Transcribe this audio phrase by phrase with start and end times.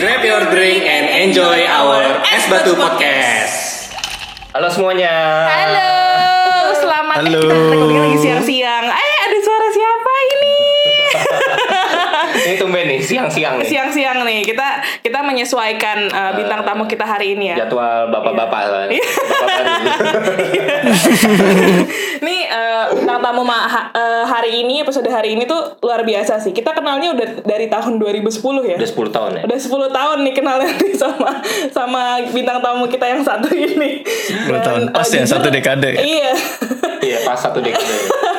[0.00, 3.92] Grab your drink and enjoy our Es Batu Podcast.
[4.48, 5.44] Halo semuanya.
[5.44, 5.92] Halo,
[6.72, 7.44] selamat Halo.
[7.44, 8.88] Eh, kita lagi siang-siang.
[8.88, 10.56] Eh, ada suara siapa ini?
[12.40, 13.68] Ini tumben nih siang-siang nih.
[13.68, 17.68] Siang-siang nih, kita kita menyesuaikan uh, bintang tamu kita hari ini ya.
[17.68, 18.88] Jadwal bapak-bapak.
[18.88, 19.04] Iya.
[19.04, 19.04] Bapak
[22.26, 23.89] Nih uh, bintang tamu ma- ha-
[24.40, 26.56] hari ini episode hari ini tuh luar biasa sih.
[26.56, 28.76] Kita kenalnya udah dari tahun 2010 ya.
[28.80, 29.42] Udah 10 tahun ya.
[29.44, 31.30] Udah 10 tahun nih kenalnya nih sama
[31.68, 32.02] sama
[32.32, 34.00] bintang tamu kita yang satu ini.
[34.00, 34.80] 10 tahun.
[34.96, 36.00] Pas ya, satu dekade ya?
[36.00, 36.32] Iya.
[37.04, 37.84] Iya, pas satu dekade.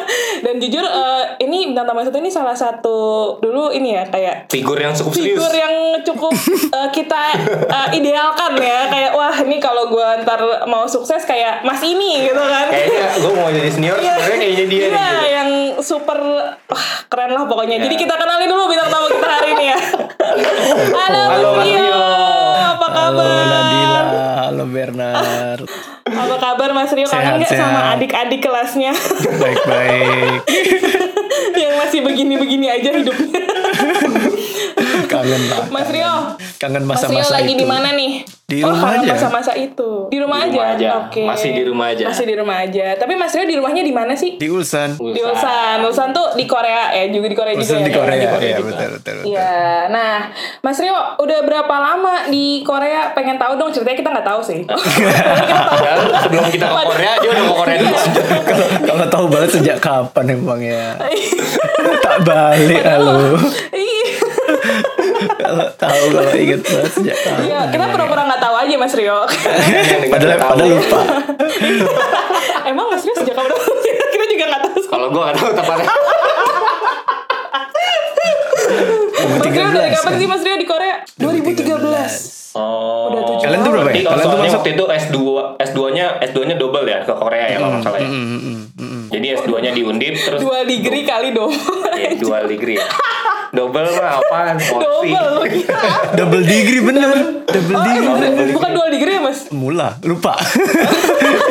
[0.41, 2.98] Dan jujur eh, ini bintang tamu satu ini salah satu
[3.38, 5.38] dulu ini ya kayak Figur yang cukup serius.
[5.38, 6.34] figur yang cukup
[6.72, 7.22] eh, kita
[7.62, 12.41] eh, idealkan ya kayak wah ini kalau gue ntar mau sukses kayak mas ini gitu
[12.41, 14.14] kan Kayaknya gue mau jadi senior, Iya.
[14.16, 14.81] sebenarnya kayaknya dia.
[14.81, 15.26] Iya, gitu.
[15.30, 16.17] yang super
[16.64, 17.76] wah, keren lah pokoknya.
[17.78, 17.84] Iya.
[17.86, 19.80] Jadi kita kenalin dulu bintang tamu kita hari ini ya.
[20.98, 22.02] Halo, Halo, Mas Rio.
[22.72, 23.91] Apa Halo kabar?
[24.62, 25.66] Halo Bernard.
[26.06, 27.09] Apa kabar Mas Rio?
[27.09, 28.94] Kangen nggak sama adik-adik kelasnya
[29.42, 30.45] Baik-baik.
[31.66, 33.42] yang masih begini-begini aja hidupnya?
[35.12, 35.67] Kangen lah.
[35.67, 36.14] Mas Rio,
[36.56, 37.59] Kangen Mas Rio masa-masa lagi itu.
[37.59, 38.12] di mana nih?
[38.48, 39.12] Di oh, rumah aja.
[39.12, 40.08] Masa-masa itu.
[40.08, 40.76] Di rumah, Di rumah aja.
[40.76, 40.90] aja.
[41.06, 41.23] Oke.
[41.23, 42.04] Masih di rumah aja.
[42.06, 42.86] Masih di rumah aja.
[42.95, 44.36] Tapi Mas Rio di rumahnya di mana sih?
[44.36, 44.95] Di Ulsan.
[44.95, 45.80] Di Ulsan.
[45.82, 47.86] Ulsan tuh di Korea ya, juga di Korea juga Ulsan ya.
[47.86, 48.16] di Korea.
[48.17, 48.70] Di Iya, juga.
[48.70, 49.28] betul, betul, betul.
[49.30, 49.52] Iya,
[49.88, 50.16] nah
[50.59, 53.12] Mas Rio udah berapa lama di Korea?
[53.12, 54.59] Pengen tahu dong ceritanya kita nggak tahu sih.
[56.22, 57.98] Sebelum kita ke Korea, dia udah ke Korea dulu.
[58.89, 60.95] Kalau tahu banget sejak kapan emang ya.
[62.04, 63.39] tak balik halo.
[65.22, 67.41] Kalau tahu kalau inget banget sejak kapan.
[67.44, 69.19] Iya, kita pura-pura nggak tahu aja Mas Rio.
[70.14, 71.00] Padahal padahal lupa.
[72.69, 73.52] Emang Mas Rio sejak kapan?
[73.81, 74.80] kita juga nggak tahu.
[74.83, 75.88] Kalau gue gak tahu tepatnya.
[79.22, 80.19] Mas Rio dari 2013 kapan kan?
[80.19, 80.95] sih Mas Rio di Korea?
[81.16, 82.42] 2013.
[82.52, 83.08] Oh.
[83.08, 83.95] Udah tujuh Kalian tuh berapa ya?
[83.95, 85.17] Oh, Kalian tuh masuk- waktu itu S2
[85.58, 88.09] S2-nya S2-nya double ya ke Korea ya kalau nggak salah ya.
[88.11, 89.03] Mm, mm, mm, mm.
[89.08, 91.52] Jadi S2-nya di Undip terus Dua degree kali dong.
[91.95, 92.88] Iya, dual degree ya.
[93.52, 94.56] Double mah apaan?
[94.64, 95.12] Porsi.
[95.12, 95.82] Double lu gila.
[96.14, 97.10] Double degree bener.
[97.44, 98.00] Double Oh, degree.
[98.02, 98.48] emang bener.
[98.52, 99.39] bukan dual degree ya Mas?
[99.50, 100.34] Mula, lupa.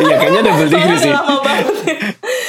[0.00, 1.12] Iya kayaknya double degree Soalnya sih.
[1.12, 1.66] banget.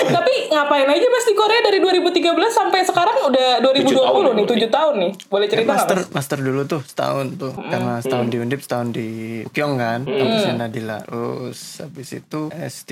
[0.03, 2.15] Tapi ngapain aja Mas di Korea dari 2013
[2.49, 4.63] sampai sekarang udah 2020 tahun nih, berarti.
[4.63, 5.11] 7 tahun nih.
[5.27, 6.07] Boleh cerita nggak, master Mas?
[6.11, 9.07] master dulu tuh setahun tuh karena setahun di Undip setahun di
[9.45, 12.91] Ukyong kan kampusnya Nadila terus habis itu S3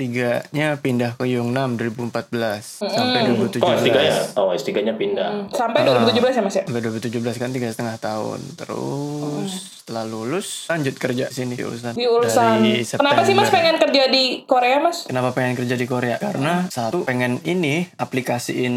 [0.50, 4.12] nya pindah ke Yongnam 2014 sampai 2017 Oh, S3-nya.
[4.36, 5.30] Oh, S3-nya pindah.
[5.50, 6.62] Sampai 2017 ya Mas ya?
[6.64, 9.50] sampai 2017 kan tiga setengah tahun terus
[9.80, 12.62] setelah lulus lanjut kerja sini di Ulsan Di Ulsan.
[12.62, 15.02] Dari Kenapa sih Mas pengen kerja di Korea Mas?
[15.02, 16.14] Kenapa pengen kerja di Korea?
[16.16, 18.74] Karena satu pengen ini aplikasiin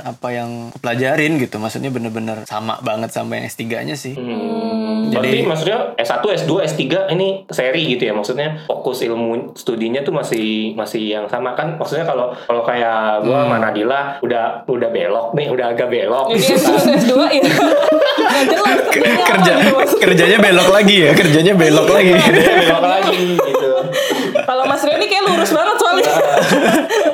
[0.00, 1.58] apa yang pelajarin gitu.
[1.58, 4.14] Maksudnya bener-bener sama banget sama yang S3-nya sih.
[4.14, 5.08] Hmm.
[5.08, 10.10] Jadi- Berarti maksudnya S1, S2, S3 ini seri gitu ya maksudnya fokus ilmu studinya tuh
[10.12, 15.26] masih masih yang sama kan maksudnya kalau kalau kayak gua sama Nadila udah udah belok
[15.32, 17.44] nih udah agak belok S1 S2 ya.
[18.48, 18.78] Jelas.
[19.26, 19.52] Kerja
[19.96, 22.12] kerjanya belok lagi ya, kerjanya belok lagi.
[22.16, 23.70] Belok lagi gitu
[24.46, 26.12] Kalau Mas Rio ini kayak lurus banget soalnya.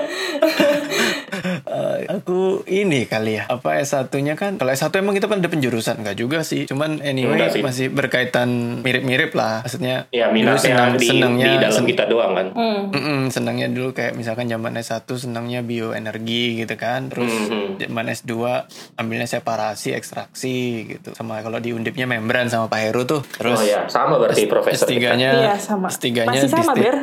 [2.65, 3.45] Ini kali ya.
[3.47, 4.57] Apa S1-nya kan?
[4.57, 6.65] Kalau S1 emang kita kan ada penjurusan enggak juga sih.
[6.65, 8.49] Cuman anyway masih berkaitan
[8.81, 9.63] mirip-mirip lah.
[9.63, 12.47] Maksudnya ya dulu minatnya senang- di, senangnya di dalam sen- kita doang kan?
[12.89, 17.07] Mm-mm, senangnya dulu kayak misalkan zaman S1 senangnya bioenergi gitu kan.
[17.07, 17.81] Terus Mhm.
[17.81, 18.33] zaman S2
[18.95, 20.57] ambilnya separasi ekstraksi
[20.89, 21.13] gitu.
[21.13, 23.23] Sama kalau di undipnya membran sama Pak Heru tuh.
[23.33, 25.13] Terus oh ya sama berarti profesor kita.
[25.13, 25.89] S3-nya Iya sama.
[25.89, 26.97] S3-nya Masih sama Ber.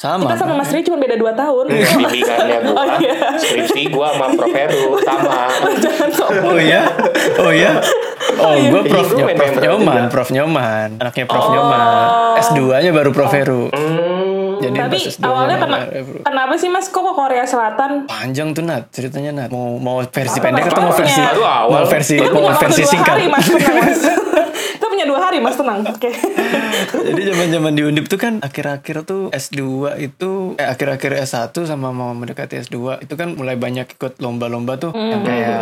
[0.00, 0.24] Sama.
[0.24, 1.64] Kita sama Mas Rio cuma beda 2 tahun.
[1.68, 3.16] bimbingannya gua Oh, iya.
[3.36, 5.36] skripsi gua sama Prof Heru sama
[5.76, 6.28] Jangan sok.
[6.40, 6.82] Oh iya?
[7.36, 7.72] Oh iya?
[8.40, 8.68] Oh, iya.
[8.70, 10.08] gue Prof, Iya, gua main Prof Nyoman, juga.
[10.08, 10.88] Prof Nyoman.
[10.96, 11.84] Anaknya Prof Nyoman.
[12.40, 13.68] S2-nya baru Prof Heru.
[13.68, 15.78] hmm, Jadi Tapi pas S2-nya awalnya kena,
[16.22, 17.90] kenapa sih Mas kok ke Korea Selatan?
[18.06, 19.50] Panjang tuh Nat, ceritanya Nat.
[19.50, 23.14] Mau mau versi pendek atau mau versi mau versi mau versi singkat.
[23.14, 24.00] hari Mas tenang Mas.
[24.50, 25.82] Kita punya dua hari Mas tenang.
[25.82, 26.14] Oke.
[27.10, 29.58] Jadi zaman-zaman di Undip tuh kan akhir-akhir tuh S2
[30.00, 34.92] itu eh akhir-akhir S1 sama mau mendekati S2 itu kan mulai banyak ikut lomba-lomba tuh
[34.92, 35.58] yang kayak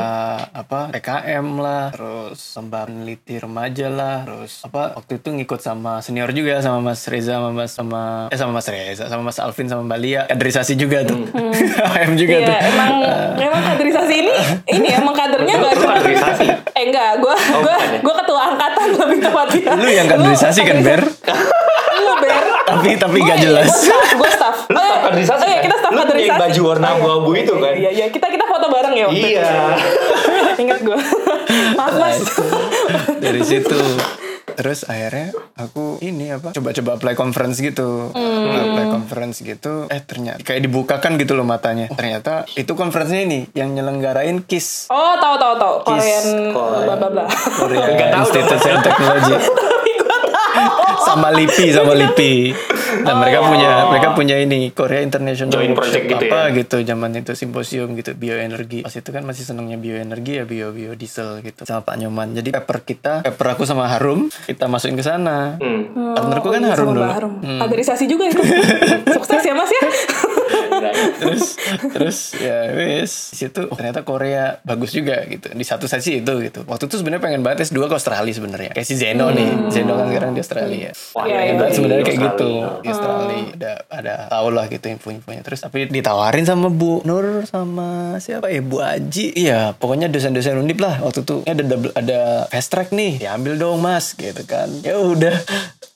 [0.54, 6.30] apa PKM lah, terus lomba peneliti remaja lah, terus apa waktu itu ngikut sama senior
[6.30, 9.82] juga sama Mas Reza sama Mas sama eh sama Mas Reza sama Mas Alvin sama
[9.84, 11.24] Mbak Lia kaderisasi juga tuh.
[11.94, 12.58] AM juga Iya, tuh.
[12.68, 12.90] emang
[13.38, 14.32] emang kaderisasi ini
[14.76, 16.46] ini emang kadernya gak cuma kaderisasi?
[16.74, 17.98] Eh enggak, gue Oh, gue ya?
[17.98, 19.18] gue ketua angkatan lebih
[19.74, 21.00] Lu yang kaderisasi kan, Ber?
[21.98, 22.34] Lu ber.
[22.64, 23.72] Tapi tapi gak jelas.
[23.88, 24.66] gue staff.
[24.66, 25.64] Lu staff kaderisasi Oh iya, kan?
[25.64, 26.38] kita staff Lu kaderisasi.
[26.38, 27.72] baju warna abu-abu itu kan?
[27.72, 29.48] Iya, iya, kita kita foto bareng ya waktu Iya.
[30.62, 30.98] Ingat gue.
[31.78, 32.18] Maaf mas.
[33.18, 33.78] dari situ
[34.58, 38.10] terus akhirnya aku ini apa coba-coba apply conference gitu.
[38.10, 39.86] Apply conference gitu.
[39.86, 41.86] Eh ternyata kayak dibukakan gitu loh matanya.
[41.94, 44.90] Ternyata itu conference-nya ini yang nyelenggarain KIS.
[44.90, 45.74] Oh, tahu tahu tahu.
[45.86, 46.82] Korean Korea.
[46.90, 47.24] bla bla bla.
[47.30, 49.34] Korea Nggak tahu Institute of Technology.
[51.06, 52.32] Sama LIPI sama LIPI
[53.02, 56.56] nah mereka punya mereka punya ini Korea International Joint Workshop project gitu apa ya?
[56.56, 61.40] gitu zaman itu simposium gitu bioenergi pas itu kan masih senangnya bioenergi ya bio biodiesel
[61.40, 65.56] gitu sama Pak Nyoman jadi paper kita paper aku sama Harum kita masukin ke sana
[65.58, 66.14] Hmm.
[66.14, 67.32] partnerku kan iya, Harum sama dulu Harum.
[67.40, 68.42] Kaderisasi juga itu.
[69.16, 69.82] Sukses ya Mas ya.
[71.18, 71.58] Terus
[71.94, 73.32] terus ya wis.
[73.32, 75.50] Di situ oh, ternyata Korea bagus juga gitu.
[75.50, 76.62] Di satu sesi itu gitu.
[76.68, 78.70] Waktu itu sebenarnya pengen banget S2 ke Australia sebenarnya.
[78.76, 79.72] Kayak si Zeno nih.
[79.72, 80.90] Zeno kan sekarang di Australia.
[81.16, 81.74] Wah, ya, Hebat iya.
[81.74, 82.82] sebenarnya kayak gitu Australia.
[82.84, 83.42] di Australia.
[83.58, 85.42] Ada ada tau lah gitu info-infonya.
[85.42, 88.60] Terus tapi ditawarin sama Bu Nur sama siapa ya?
[88.60, 89.32] Bu Aji.
[89.34, 91.00] Iya pokoknya dosen-dosen undip lah.
[91.00, 93.22] Waktu itu ada double, ada fast track nih.
[93.24, 94.68] Diambil dong mas gitu kan.
[94.84, 95.34] Ya udah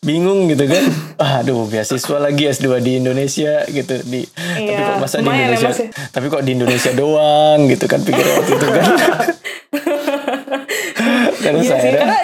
[0.02, 0.84] bingung gitu kan.
[1.44, 4.00] Aduh beasiswa lagi S2 di Indonesia gitu.
[4.02, 5.92] Di tapi Iya, kok masa di lumayan ya, Indonesia ya.
[6.08, 8.84] tapi kok di Indonesia doang gitu kan pikir waktu itu kan
[11.42, 12.18] terus Iya sih, akhirnya karena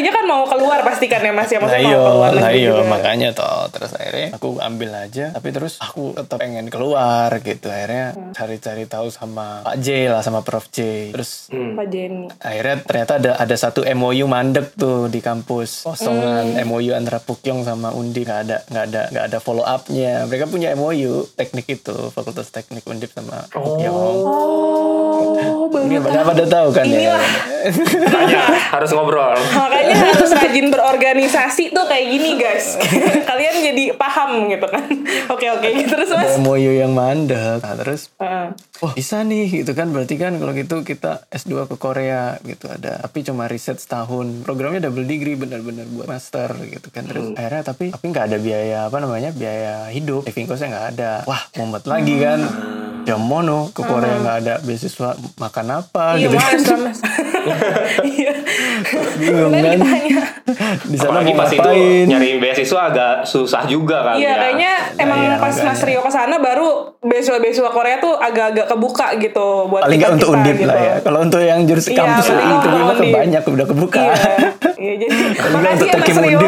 [0.00, 2.50] tadinya kan mau keluar pasti kan ya Mas ya, Nah maksudnya iyo, mau keluar nah
[2.50, 2.88] iyo, juga.
[2.88, 7.68] makanya toh terus akhirnya aku ambil aja, tapi terus aku tetap pengen keluar gitu.
[7.68, 8.32] Akhirnya Hmm.
[8.32, 11.12] cari-cari tahu sama Pak J lah, sama Prof J.
[11.12, 12.32] Terus Pak Jenny.
[12.34, 16.64] akhirnya ternyata ada ada satu MOU mandek tuh di kampus kosongan Hmm.
[16.64, 20.24] MOU antara Pukyong sama Undi nggak ada nggak ada nggak ada follow upnya.
[20.24, 24.16] Mereka punya MOU teknik itu Fakultas Teknik Undip sama Pukyong.
[24.24, 26.98] Oh, Ini baru pada pada tahu kan ya.
[26.98, 27.22] Inilah.
[28.10, 28.42] Tanya,
[28.72, 29.36] harus ngobrol.
[29.36, 32.78] Makanya harus rajin berorganisasi tuh kayak gini guys.
[33.30, 34.84] Kalian jadi paham gitu kan.
[35.34, 36.38] Oke oke terus mas.
[36.42, 37.62] MOU yang mandek.
[37.62, 38.50] Nah, terus Heeh.
[38.80, 39.88] Wah bisa nih gitu kan.
[39.88, 42.66] Berarti kan kalau gitu kita S2 ke Korea gitu.
[42.66, 44.40] Ada tapi cuma riset setahun.
[44.42, 47.04] Programnya double degree benar-benar buat master gitu kan.
[47.04, 50.24] Terus akhirnya tapi tapi nggak ada biaya apa namanya biaya hidup.
[50.24, 51.12] Living costnya nggak ada.
[51.24, 52.40] Wah mumet lagi kan.
[53.00, 56.36] Jam mono ke Korea nggak ada beasiswa makan apa Iya gitu.
[56.36, 56.98] mas lah mas.
[58.04, 58.32] Iya.
[59.16, 59.80] bingung Bener kan.
[60.84, 61.70] di sana Apalagi mau pas itu
[62.04, 64.36] nyari beasiswa agak susah juga kali Iya ya.
[64.36, 65.68] kayaknya emang iya, pas makanya.
[65.70, 66.68] Mas Rio ke sana baru
[67.00, 71.18] beasiswa-beasiswa Korea tuh agak-agak kebuka gitu buat paling nggak kita, untuk undip lah ya kalau
[71.20, 73.12] untuk yang jurusan Iya, kampus paling itu memang undip.
[73.12, 74.14] banyak udah kebuka Iya,
[74.76, 76.40] iya jadi Paling nggak makasih untuk ya Mas Rio.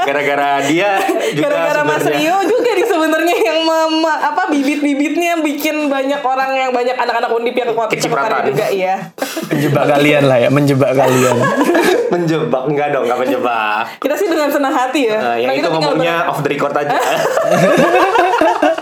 [0.00, 0.90] Gara-gara dia
[1.30, 2.04] juga Gara-gara Mas.
[2.04, 2.86] Rio juga nih
[3.32, 8.46] yang mem- apa bibit-bibitnya bikin banyak orang yang banyak anak-anak undip yang kota Kecipratan.
[8.46, 9.12] juga iya.
[9.46, 11.36] menjebak kalian lah ya menjebak kalian
[12.12, 13.86] menjebak enggak dong, enggak menjebak.
[13.98, 15.18] Kita sih dengan senang hati ya.
[15.20, 16.90] Nah, yang Nah, itu ngomongnya off the record aja.
[16.90, 16.98] ber-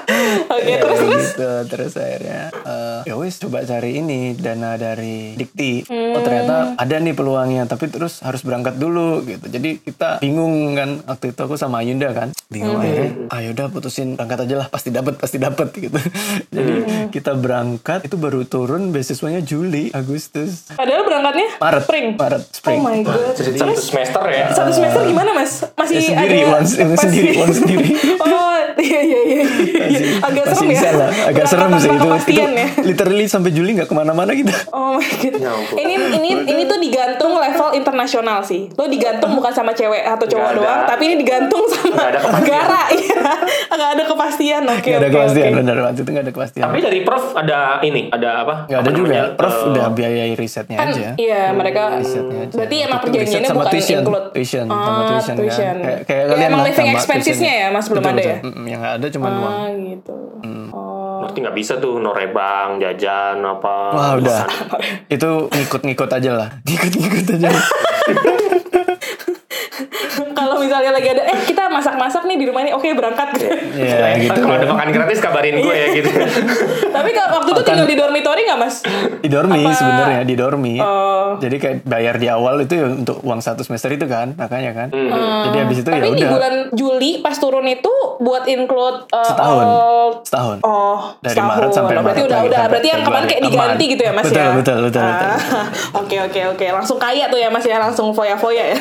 [0.49, 1.51] Oke, Ya, terus terus gitu.
[1.69, 6.13] terus akhirnya eh, ya wis coba cari ini dana dari Dikti Hmm.
[6.13, 11.01] oh ternyata ada nih peluangnya tapi terus harus berangkat dulu gitu jadi kita bingung kan
[11.05, 12.85] waktu itu aku sama Ayunda kan bingung Hmm.
[12.85, 15.99] akhirnya ah yaudah putusin berangkat aja lah pasti dapat pasti dapat gitu
[16.55, 17.09] jadi Hmm.
[17.09, 22.07] kita berangkat itu baru turun beasiswanya Juli Agustus padahal berangkatnya Maret spring.
[22.15, 23.35] Maret spring Oh my god.
[23.35, 24.47] Jadi satu semester ya.
[24.51, 25.65] Satu semester gimana mas?
[25.73, 27.89] Masih Ya, sendiri, ada uang masih- sendiri, uang sendiri.
[28.25, 29.43] oh iya iya iya.
[30.21, 30.73] Agak masih serem ya.
[30.73, 32.69] bisa lah agak Berangkat serem sih itu itu ya.
[32.85, 35.35] literally sampai Juli nggak ke mana-mana gitu Oh my god.
[35.39, 38.69] Ya ini ini ini tuh digantung level internasional sih.
[38.73, 42.83] Lo digantung bukan sama cewek atau cowok doang, tapi ini digantung sama negara.
[42.91, 43.21] Iya.
[43.69, 44.28] Nggak ada kepastian.
[44.31, 44.45] Oke
[44.85, 45.59] nggak ada oke, kepastian oke.
[45.59, 48.55] benar waktu itu nggak ada kepastian Tapi dari Prof ada ini, ada apa?
[48.65, 52.39] nggak ada Apa juga namanya, Prof eh, udah biayai risetnya Kan aja iya mereka risetnya
[52.43, 52.55] aja.
[52.55, 55.37] berarti emang perjanjiannya bukan tuition, include tuition, sama Ah, tuition, kan.
[55.39, 55.77] tuition.
[55.79, 58.37] Kayak- kayak Ya, kalian emang living expensesnya ya mas belum Betul, ada ya.
[58.41, 60.15] Mm, yang nggak ada cuma uang ah gitu
[60.71, 63.77] oh Berarti nggak bisa tuh norebang, jajan apa.
[63.91, 64.81] wah udah makan.
[65.09, 67.49] itu ngikut-ngikut aja lah ngikut-ngikut aja
[70.39, 73.29] kalau misalnya lagi ada eh kita masak-masak nih di rumah ini oke berangkat
[73.69, 76.11] Iya gitu Kalau ada makan gratis kabarin gue ya gitu.
[76.97, 78.75] tapi kalau waktu itu tinggal di dormitory nggak mas
[79.19, 81.35] di dormi Apa- sebenarnya di dormi Oh.
[81.37, 84.89] jadi kayak bayar di awal itu ya untuk uang satu semester itu kan makanya kan
[85.45, 89.25] jadi habis itu ya tapi di udah bulan Juli pas turun itu buat include uh,
[89.25, 89.65] Setahun.
[89.65, 91.51] all- setahun Oh, Dari setahun.
[91.51, 93.93] Maret sampai Oh, berarti Maret udah udah berarti yang kemarin kayak diganti Aman.
[93.93, 94.51] gitu ya Mas Betul, ya.
[94.53, 95.29] betul, betul, betul.
[95.29, 95.67] Ah,
[96.01, 98.77] Oke oke oke, langsung kaya tuh ya Mas ya, langsung foya-foya ya.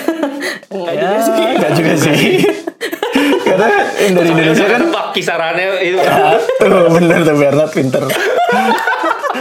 [0.69, 1.33] Enggak ya juga sih.
[1.55, 2.43] Nggak juga sih
[3.47, 4.83] karena dari Indonesia kan
[5.15, 5.97] kisarannya itu.
[5.97, 8.03] Ya, tuh bener tuh Bernard pinter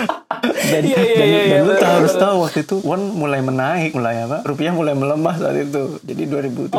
[0.06, 1.80] dan, Iya, iya, dan, iya, dan iya, lu bener.
[1.80, 4.42] tahu harus tahu waktu itu won mulai menaik, mulai apa?
[4.42, 5.98] Rupiah mulai melemah saat itu.
[6.00, 6.70] Jadi 2013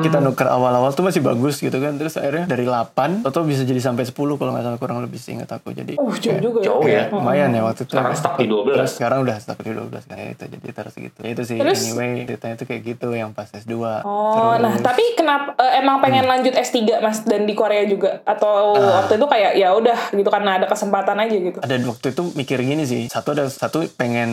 [0.00, 1.94] kita nuker awal-awal tuh masih bagus gitu kan.
[1.94, 5.34] Terus akhirnya dari 8 atau bisa jadi sampai 10 kalau nggak salah kurang lebih sih
[5.34, 5.72] ingat aku.
[5.72, 6.66] Jadi Uh, jauh juga ya.
[6.68, 7.02] Jauh ya.
[7.10, 7.92] lumayan ya waktu itu.
[7.92, 8.74] Sekarang stuck di 12.
[8.74, 11.18] Terus sekarang udah stuck di 12 kayak itu jadi terus gitu.
[11.18, 11.78] Ya itu sih Terus?
[11.84, 13.74] anyway ceritanya tuh kayak gitu yang pas S2.
[14.02, 16.34] Oh, nah tapi kenapa eh, emang pengen Hmm.
[16.36, 19.00] lanjut S3 Mas dan di Korea juga atau Ah.
[19.00, 21.58] waktu itu kayak ya udah gitu karena ada kesempatan aja gitu.
[21.58, 23.06] ada waktu itu mikir gini sih.
[23.06, 24.30] Satu ada satu pengen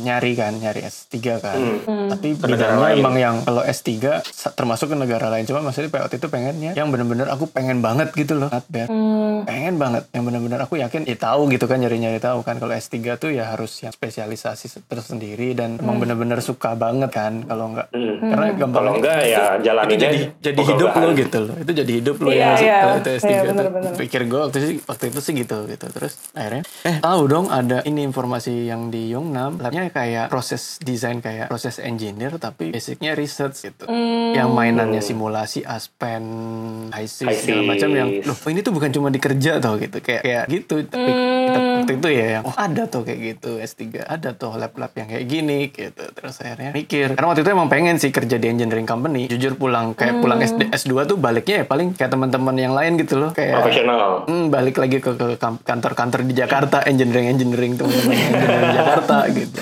[0.00, 1.58] nyari kan nyari S3 kan.
[1.84, 2.08] Hmm.
[2.08, 2.96] tapi Ke negara bidangnya lain.
[2.98, 3.90] emang yang kalau S3
[4.22, 5.44] sa- termasuk ke negara lain.
[5.44, 8.86] Cuma maksudnya waktu itu pengennya yang bener-bener aku pengen banget gitu loh not bad.
[8.86, 9.42] Hmm.
[9.44, 10.08] pengen banget.
[10.10, 12.56] Yang bener-bener aku yakin ya tahu gitu kan nyari-nyari tahu kan.
[12.56, 17.68] Kalau S3 tuh ya harus yang spesialisasi tersendiri dan emang bener-bener suka banget kan kalau
[17.68, 18.18] enggak Hmm.
[18.22, 21.54] karena gampang Kalau enggak ya jalanin itu jadi jadi hidup lo gitu loh.
[21.56, 23.48] Itu jadi hidup lo Iya, ya kalau itu S3 Iya, tuh.
[23.52, 23.92] bener-bener.
[23.96, 25.86] pikir gue waktu itu waktu itu sih gitu gitu.
[25.88, 31.18] Terus akhirnya eh tahu dong ada ini informasi yang di Yongnam labnya kayak proses desain
[31.18, 33.84] kayak proses engineer tapi basicnya research gitu.
[33.84, 34.30] Hmm.
[34.32, 36.22] yang mainannya simulasi aspen
[36.90, 37.34] IC IC.
[37.40, 39.98] segala macam yang loh ini tuh bukan cuma dikerja tau gitu.
[39.98, 40.74] Kayak kayak gitu.
[40.84, 43.50] Tapi kita- waktu itu ya yang oh ada tuh kayak gitu.
[43.58, 46.04] S3 ada tuh lab-lab yang kayak gini gitu.
[46.04, 47.14] Terus akhirnya mikir.
[47.14, 49.26] Karena waktu itu emang pengen sih kerja di engineering company.
[49.26, 50.50] Jujur pulang kayak pulang Hmm.
[50.50, 53.30] SD, S2 tuh baliknya ya paling kayak teman-teman yang lain gitu loh.
[53.32, 54.26] Kayak profesional.
[54.26, 59.58] Hmm, balik lagi ke, kantor-kantor di Jakarta, engineering engineering teman-teman engineering di Jakarta gitu.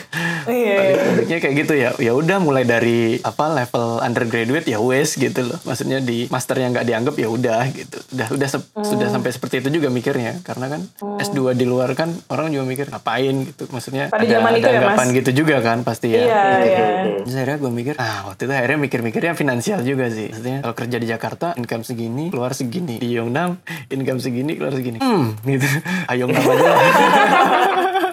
[1.23, 1.29] Iya.
[1.29, 1.91] Baliknya kayak gitu ya.
[1.97, 5.59] Ya udah mulai dari apa level undergraduate ya wes gitu loh.
[5.63, 7.99] Maksudnya di master yang nggak dianggap ya udah gitu.
[8.13, 9.15] Udah udah sep- sudah Hmm.
[9.15, 10.81] sampai seperti itu juga mikirnya karena kan
[11.19, 13.69] S2 di luar kan orang juga mikir ngapain gitu.
[13.69, 14.83] Maksudnya Pada ada, zaman ada itu ya, Mas?
[14.85, 16.21] anggapan gitu juga kan pasti ya.
[16.21, 16.87] Iya, iya.
[17.23, 20.29] Terus akhirnya gue mikir, ah waktu itu akhirnya mikir-mikirnya finansial juga sih.
[20.29, 22.99] Maksudnya kalau kerja di Jakarta, income segini, keluar segini.
[22.99, 24.99] Di Yongnam, income segini, keluar segini.
[24.99, 25.67] Hmm, gitu.
[26.19, 26.81] Yongnam aja lah.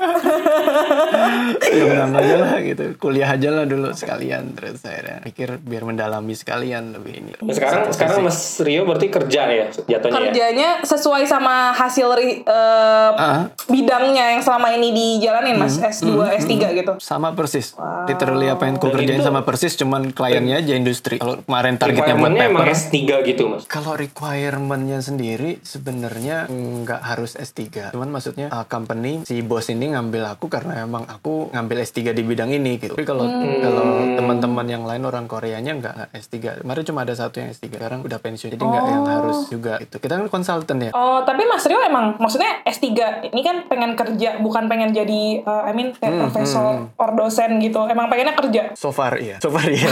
[1.71, 2.83] Yongnam aja lah gitu.
[2.95, 4.53] Kuliah aja lah dulu sekalian.
[4.53, 7.31] Terus akhirnya mikir biar mendalami sekalian lebih ini.
[7.37, 10.19] Nah, sekarang sekarang Mas Rio berarti kerja ya jatuhnya ya.
[10.21, 12.07] Kerjanya sesuai sama hasil
[12.45, 13.53] Ah.
[13.65, 15.87] bidangnya yang selama ini dijalanin Mas Hmm.
[15.87, 16.93] S2, S3 gitu.
[16.99, 17.77] Sama persis.
[18.05, 21.17] Literally apa yang ku Dan kerjain itu- sama persis, cuman kliennya aja industri.
[21.17, 22.73] Kalau kemarin targetnya buat emang paper.
[22.73, 23.63] S3 gitu Mas.
[23.65, 27.91] Kalau requirementnya sendiri sebenarnya nggak harus S3.
[27.91, 32.23] Cuman maksudnya uh, company si bos ini ngambil aku karena emang aku ngambil S3 di
[32.23, 32.95] bidang ini gitu.
[32.95, 33.27] Tapi kalau
[33.59, 33.83] kalau
[34.15, 36.35] teman-teman yang lain orang Koreanya nggak nggak S3.
[36.59, 37.67] Kemarin cuma ada satu yang S3.
[37.69, 38.49] Sekarang udah pensiun.
[38.49, 39.95] Jadi nggak yang harus juga itu.
[39.95, 40.91] Kita kan konsultan ya.
[40.91, 42.87] Oh, tapi Mas Rio emang maksudnya S3
[43.27, 47.59] ini kan pengen kerja, bukan pengen jadi eh, I mean kayak Hmm, profesor or dosen
[47.59, 47.83] gitu.
[47.85, 48.71] Emang pengennya kerja.
[48.73, 49.37] So far iya.
[49.37, 49.91] So far iya.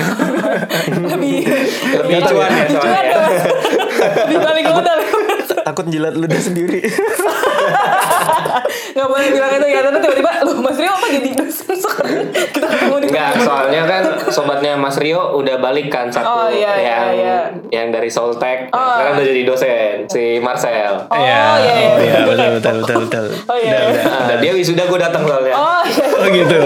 [1.11, 3.01] Lebih Lebih cuan ya cuan soalnya.
[3.03, 3.19] ya.
[4.23, 4.99] Lebih balik modal.
[5.63, 6.79] Takut jilat ludah sendiri.
[8.97, 12.33] Gak boleh bilang itu ya, tapi tiba-tiba, loh Mas Rio apa jadi dosen sekarang?
[12.53, 16.73] Kita ketemu di Enggak, soalnya kan sobatnya Mas Rio udah balik kan satu Oh, iya,
[16.73, 17.37] iya, yang iya.
[17.69, 18.81] yang dari Soltek, Oh.
[18.97, 21.05] sekarang udah jadi dosen si Marcel.
[21.05, 21.75] Oh, iya, iya.
[21.85, 23.25] Oh iya, betul betul betul betul.
[23.45, 24.01] Oh, iya, Udah, iya.
[24.01, 24.25] udah.
[24.25, 25.53] Nah, dia wisuda gue datang soalnya.
[25.53, 26.05] Oh, iya.
[26.09, 26.59] Oh gitu.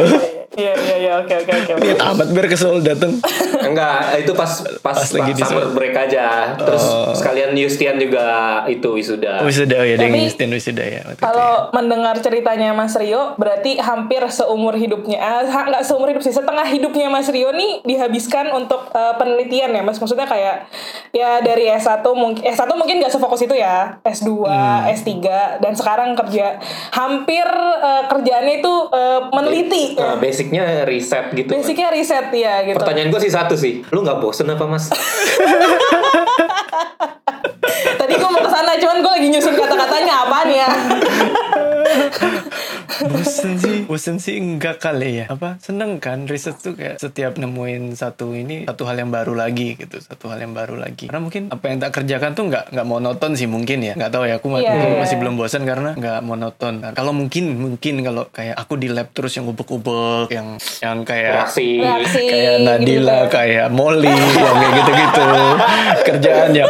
[0.51, 1.71] Iya, iya, iya, oke, oke, oke.
[1.79, 3.15] Dia tamat biar kesel dateng.
[3.63, 4.51] Enggak, itu pas
[4.83, 6.51] pas, Pas lagi di summer break aja.
[6.57, 7.15] Terus Oh.
[7.15, 8.25] sekalian Yustian juga
[8.67, 9.39] itu wisuda.
[9.41, 11.01] Wisuda, oh ya, Tapi- ngistin wisuda ya.
[11.05, 11.23] itu ya.
[11.23, 16.31] Kalau mendengar ceritanya Mas Rio, berarti hampir seumur hidupnya, ah, ha- nggak seumur hidup sih,
[16.31, 19.97] setengah hidupnya Mas Rio nih dihabiskan untuk eh, penelitian ya, Mas.
[19.97, 20.67] Maksudnya kayak
[21.11, 24.83] ya dari S1 mungkin S1 mungkin nggak sefokus itu ya, S2, Hmm.
[24.89, 25.11] S3
[25.59, 26.59] dan sekarang kerja
[26.91, 27.47] hampir
[27.79, 29.83] eh, kerjaannya itu eh, meneliti.
[29.95, 30.19] Nah, ya.
[30.41, 31.53] Basicnya riset gitu.
[31.53, 32.81] Basicnya riset ya gitu.
[32.81, 34.89] Pertanyaan gue sih satu sih, lu nggak bosen apa mas?
[38.01, 40.65] Tadi gue mau ke sana, cuman gue lagi nyusun kata-katanya apaan ya.
[43.11, 47.93] bosen sih bosen sih enggak kali ya apa seneng kan riset tuh kayak setiap nemuin
[47.93, 51.43] satu ini satu hal yang baru lagi gitu satu hal yang baru lagi karena mungkin
[51.51, 54.47] apa yang tak kerjakan tuh nggak nggak monoton sih mungkin ya nggak tahu ya aku
[54.47, 55.21] mungkin iya, masih iya.
[55.21, 59.45] belum bosan karena nggak monoton kalau mungkin mungkin kalau kayak aku di lab terus yang
[59.51, 61.67] ubek-ubek yang yang kayak Reaksi.
[61.81, 62.23] Reaksi.
[62.25, 63.33] kayak Nadila, gitu.
[63.35, 65.27] kayak Molly, yang kayak gitu-gitu.
[66.07, 66.65] Kerjaan ya,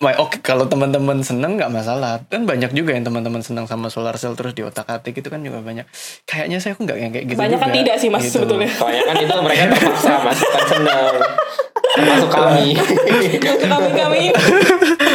[0.00, 2.22] my- oke kalau teman-teman seneng nggak masalah.
[2.32, 5.44] Kan banyak juga yang teman-teman seneng sama solar cell terus di otak atik itu kan
[5.44, 5.86] juga banyak.
[6.24, 8.42] Kayaknya saya aku nggak kayak gitu Banyak kan tidak sih, Mas, gitu.
[8.42, 8.70] sebetulnya.
[8.72, 11.14] Soalnya kan itu mereka terpaksa mas, kan seneng.
[11.94, 12.74] Masuk kami.
[13.60, 14.20] kami kami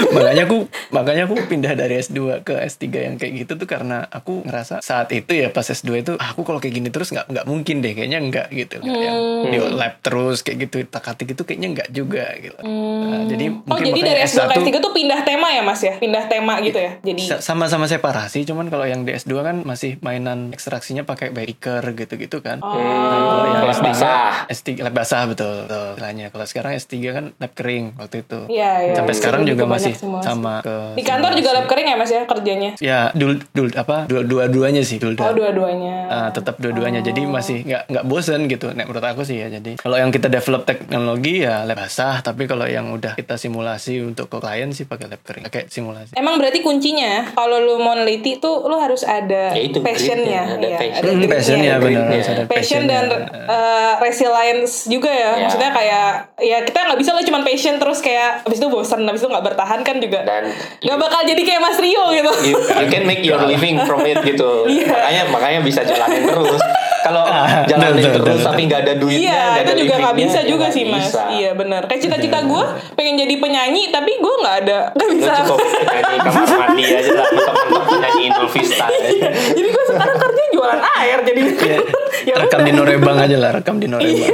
[0.09, 0.57] makanya aku
[0.89, 5.11] makanya aku pindah dari S2 ke S3 yang kayak gitu tuh karena aku ngerasa saat
[5.11, 7.91] itu ya pas S2 itu ah, aku kalau kayak gini terus nggak nggak mungkin deh
[7.91, 9.45] kayaknya nggak gitu Nggak yang Hmm.
[9.45, 13.91] di lab terus kayak gitu takatik itu kayaknya nggak juga gitu Nah, jadi oh mungkin
[13.91, 16.77] jadi dari S2 ke S1 S3 tuh pindah tema ya mas ya pindah tema gitu
[16.77, 21.29] ya jadi sa- sama-sama separasi cuman kalau yang di S2 kan masih mainan ekstraksinya pakai
[21.29, 22.75] baker gitu-gitu kan Oh.
[22.75, 24.17] Nah, kalau yang S3 basah.
[24.47, 25.89] S3 lab basah betul, betul.
[26.29, 28.39] Kalau sekarang S3 kan lab kering waktu itu.
[28.47, 28.93] Iya, iya.
[28.93, 30.25] Sampai Iya, sekarang lebih juga masih simulasi.
[30.25, 34.05] sama ke di kantor juga lab kering ya mas ya kerjanya Ya, dul dul apa?
[34.05, 37.01] Dua dua-duanya sih, dul oh dua-duanya Ah, tetap dua-duanya.
[37.01, 38.69] Jadi masih nggak nggak bosen gitu.
[38.69, 39.47] Nek menurut aku sih ya.
[39.49, 44.01] Jadi kalau yang kita develop teknologi ya lab basah, tapi kalau yang udah kita simulasi
[44.01, 46.13] untuk ke klien sih pakai lab kering, pakai simulasi.
[46.13, 50.67] Emang berarti kuncinya kalau lu mau neliti tuh lu harus ada Ya, itu passionnya, ada
[50.67, 50.91] ya, passion.
[50.91, 51.31] ada Hmm, gritnya.
[51.31, 52.89] passionnya benar, harus ada passion passionnya.
[52.91, 53.05] dan
[53.47, 55.19] uh, resilience juga ya.
[55.19, 55.29] Ya.
[55.41, 56.07] Maksudnya kayak
[56.37, 59.45] ya kita nggak bisa lah cuma passion terus kayak abis itu bosan, abis itu nggak
[59.45, 60.19] bertahan kan juga.
[60.21, 60.49] Dan
[60.79, 62.31] nggak bakal jadi kayak Mas Rio gitu.
[62.45, 64.49] you, you can make your living from it gitu.
[64.69, 64.85] Iya.
[64.89, 66.61] Makanya makanya bisa jalanin terus.
[66.99, 70.15] Kalau Ah, jalanin terus betul, tapi nggak ada duitnya, Iya, nggak itu ada juga nggak
[70.17, 70.99] bisa ya juga nggak sih mas.
[71.01, 71.21] bisa.
[71.31, 71.81] Iya benar.
[71.87, 72.63] Kayak cita-cita gue
[72.93, 75.31] pengen jadi penyanyi, tapi gue nggak ada, nggak Lu bisa.
[75.39, 78.85] cukup nyanyi kamar mandi aja lah, mentok-mentok nyanyi Idul Vista.
[79.57, 81.41] jadi gue sekarang kerja jualan air jadi.
[82.29, 84.29] ya rekam di Norebang aja lah, rekam di Norebang.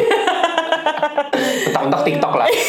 [1.70, 2.50] Mentok-mentok TikTok lah.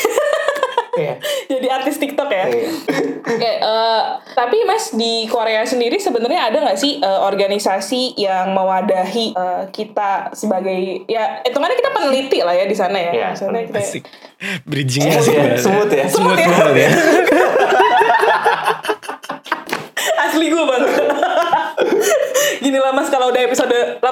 [0.97, 1.21] Iya.
[1.45, 2.49] jadi artis TikTok ya.
[2.49, 2.73] Iya.
[3.21, 4.03] Oke, eh,
[4.33, 10.33] tapi Mas di Korea sendiri sebenarnya ada nggak sih eh, organisasi yang mewadahi eh, kita
[10.33, 13.13] sebagai ya hitungannya kita peneliti lah ya di sana ya.
[13.13, 14.03] Iya, Maksudnya kita Asik.
[14.65, 16.05] Bridgingnya asik ya, smooth ya.
[16.09, 16.49] Smooth ya.
[16.73, 16.91] ya.
[20.27, 20.93] asli gue banget.
[22.59, 24.03] Gini lah Mas kalau udah episode 8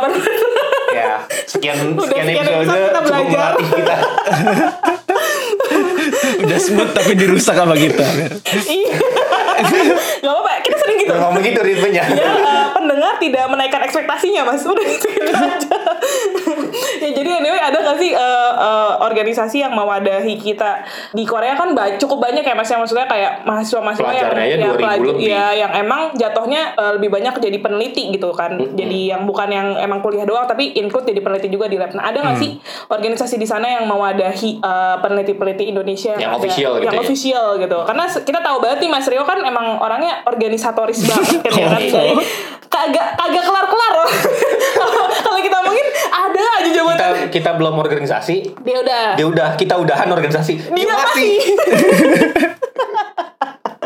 [0.94, 3.50] Ya, sekian Udah sekian sekian episode episode kita cukup belajar.
[3.50, 3.97] melatih kita.
[6.38, 8.04] Udah smooth tapi dirusak sama kita.
[8.64, 8.95] Iya.
[10.25, 11.12] Gak apa-apa, kita sering gitu.
[11.14, 12.02] Ngomong gitu ritmenya.
[12.09, 14.64] Ya, eh, pendengar tidak menaikkan ekspektasinya, Mas.
[14.64, 15.76] Udah gitu, gitu aja.
[16.99, 18.21] ya, jadi anyway, ada gak sih eh,
[18.52, 22.66] eh, organisasi yang mewadahi kita di Korea kan ba- cukup banyak ya, Mas.
[22.66, 25.25] Yang maksudnya kayak mahasiswa-mahasiswa yang, aja ya, 2000 pelaj- lebih.
[25.25, 28.57] ya, yang emang jatuhnya eh, lebih banyak jadi peneliti gitu kan.
[28.59, 31.93] Jadi yang bukan yang emang kuliah doang, tapi include jadi peneliti juga di lab.
[31.93, 36.73] Nah, ada gak sih organisasi di sana yang mewadahi eh, peneliti-peneliti Indonesia Yang ada- official
[36.75, 37.00] gitu yang ya?
[37.00, 37.78] official gitu.
[37.85, 41.52] Karena kita tahu banget nih Mas Rio kan emang orangnya organisatoris banget kan.
[41.52, 42.12] Ya kan Jadi,
[42.66, 43.94] kagak kagak kelar kelar
[45.23, 49.04] kalau kita ngomongin ada aja Kita jabatan kita belum organisasi, dia udah.
[49.14, 50.55] Dia udah kita udahan organisasi.
[50.68, 51.35] dia Dia masih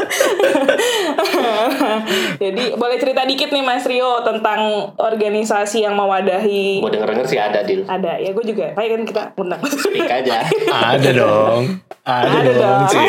[2.42, 7.38] jadi boleh cerita dikit nih Mas Rio tentang organisasi yang mewadahi Mau denger denger sih
[7.38, 7.82] ada deal.
[7.84, 10.42] ada ya gue juga kayak kan kita undang Speak aja.
[10.68, 11.62] Ada dong.
[12.02, 12.78] Ada, Ada dong.
[12.88, 13.06] dong.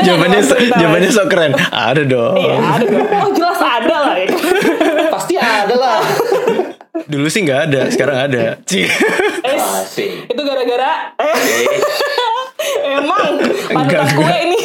[0.00, 1.52] Jawabannya so, jawabannya so keren.
[1.68, 2.34] Ada dong.
[2.36, 3.06] Iya ada dong.
[3.10, 4.26] Oh jelas ada lah ya.
[5.14, 5.98] Pasti ada lah.
[7.10, 8.42] Dulu sih nggak ada, sekarang ada.
[8.64, 8.88] Cik.
[9.40, 9.56] Eh,
[10.28, 11.38] itu gara-gara eh
[12.92, 13.40] emang
[13.72, 14.58] Enggak, panutan gue ini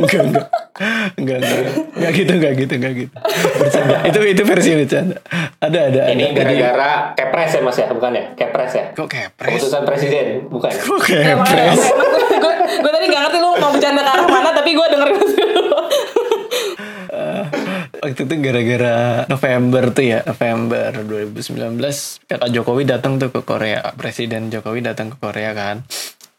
[0.00, 0.46] enggak, enggak.
[1.16, 1.58] Enggak, enggak.
[1.96, 3.14] Enggak gitu, enggak gitu, enggak gitu.
[3.60, 3.96] Bercanda.
[4.08, 5.16] Itu itu versi bercanda.
[5.60, 6.12] Ada, ada, ada.
[6.14, 8.24] Ini gara-gara kepres ya mas ya, bukan ya?
[8.34, 8.84] Kepres ya?
[8.96, 9.48] Kok kepres?
[9.50, 10.72] Keputusan presiden, bukan?
[10.72, 11.80] Kok kepres?
[12.40, 15.78] gue gue tadi gak ngerti lu mau bercanda ke arah mana tapi gue dengerin dulu
[18.00, 21.76] Waktu itu gara-gara November tuh ya, November 2019
[22.32, 25.84] Kakak Jokowi datang tuh ke Korea, Presiden Jokowi datang ke Korea kan.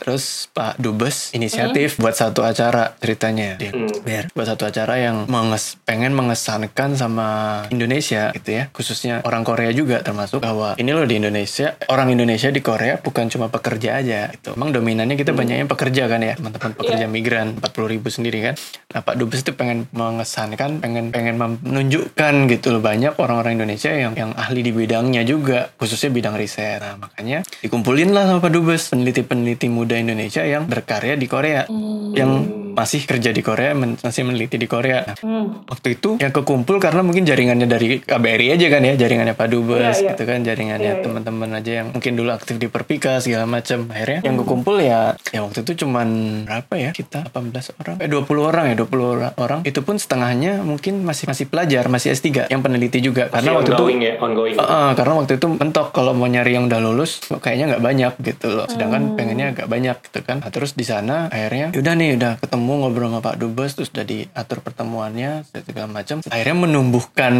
[0.01, 3.53] Terus Pak Dubes inisiatif buat satu acara ceritanya.
[3.61, 3.69] Dia,
[4.01, 8.73] biar buat satu acara yang menges, pengen mengesankan sama Indonesia gitu ya.
[8.73, 13.29] Khususnya orang Korea juga termasuk bahwa ini loh di Indonesia, orang Indonesia di Korea bukan
[13.29, 14.57] cuma pekerja aja gitu.
[14.57, 17.13] Emang dominannya kita banyak yang pekerja kan ya, teman-teman pekerja Iya.
[17.13, 18.53] migran 40 ribu sendiri kan.
[18.97, 24.17] Nah Pak Dubes itu pengen mengesankan, pengen pengen menunjukkan gitu loh banyak orang-orang Indonesia yang
[24.17, 26.81] yang ahli di bidangnya juga, khususnya bidang riset.
[26.81, 31.65] Nah makanya dikumpulin lah sama Pak Dubes peneliti-peneliti muda Indonesia yang berkarya di Korea,
[32.11, 32.31] yang
[32.71, 35.03] masih kerja di Korea, men- masih meneliti di Korea.
[35.03, 35.19] Nah,
[35.67, 39.75] Waktu itu yang kekumpul karena mungkin jaringannya dari KBRI aja kan ya, jaringannya Pak Dubes
[39.75, 40.09] Iya, iya.
[40.09, 41.03] gitu kan, jaringannya Iya, iya.
[41.03, 43.91] teman-teman aja yang mungkin dulu aktif di Perpika segala macam.
[43.91, 46.07] Akhirnya yang kekumpul ya ya waktu itu cuman
[46.45, 46.89] berapa ya?
[46.91, 47.95] Kita 18 orang.
[47.97, 49.59] Eh 20 orang ya, 20 ora- orang.
[49.61, 53.27] Itu pun setengahnya mungkin masih masih pelajar, masih S3 yang peneliti juga.
[53.27, 54.55] Karena waktu itu ongoing ya, ongoing.
[54.55, 58.13] Heeh, karena waktu itu mentok kalau mau nyari yang udah lulus kok kayaknya nggak banyak
[58.23, 58.65] gitu loh.
[58.65, 60.45] Sedangkan pengennya agak banyak gitu kan.
[60.45, 64.05] Nah, terus di sana akhirnya udah nih udah ketemu ngobrol sama Pak Dubes terus udah
[64.05, 66.21] diatur pertemuannya segala macam.
[66.29, 67.33] Akhirnya menumbuhkan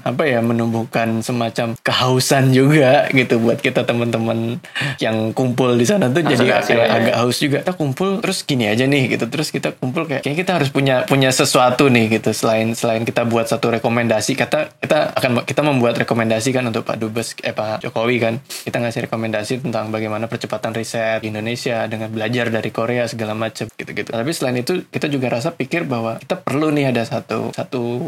[0.00, 4.58] apa ya menumbuhkan semacam kehausan juga gitu buat kita teman-teman
[4.98, 6.84] yang kumpul di sana tuh jadi lah ya.
[6.88, 7.58] agak haus juga.
[7.60, 9.28] Kita kumpul terus gini aja nih gitu.
[9.28, 12.30] Terus kita kumpul kayak kayak kita harus punya punya sesuatu nih gitu.
[12.32, 16.96] Selain selain kita buat satu rekomendasi kata kita akan kita membuat rekomendasi kan untuk Pak
[17.00, 18.34] Dubes eh Pak Jokowi kan.
[18.40, 24.14] Kita ngasih rekomendasi tentang bagaimana percepatan riset Indonesia dengan belajar dari Korea segala macam gitu-gitu
[24.14, 28.06] tapi selain itu kita juga rasa pikir bahwa kita perlu nih ada satu satu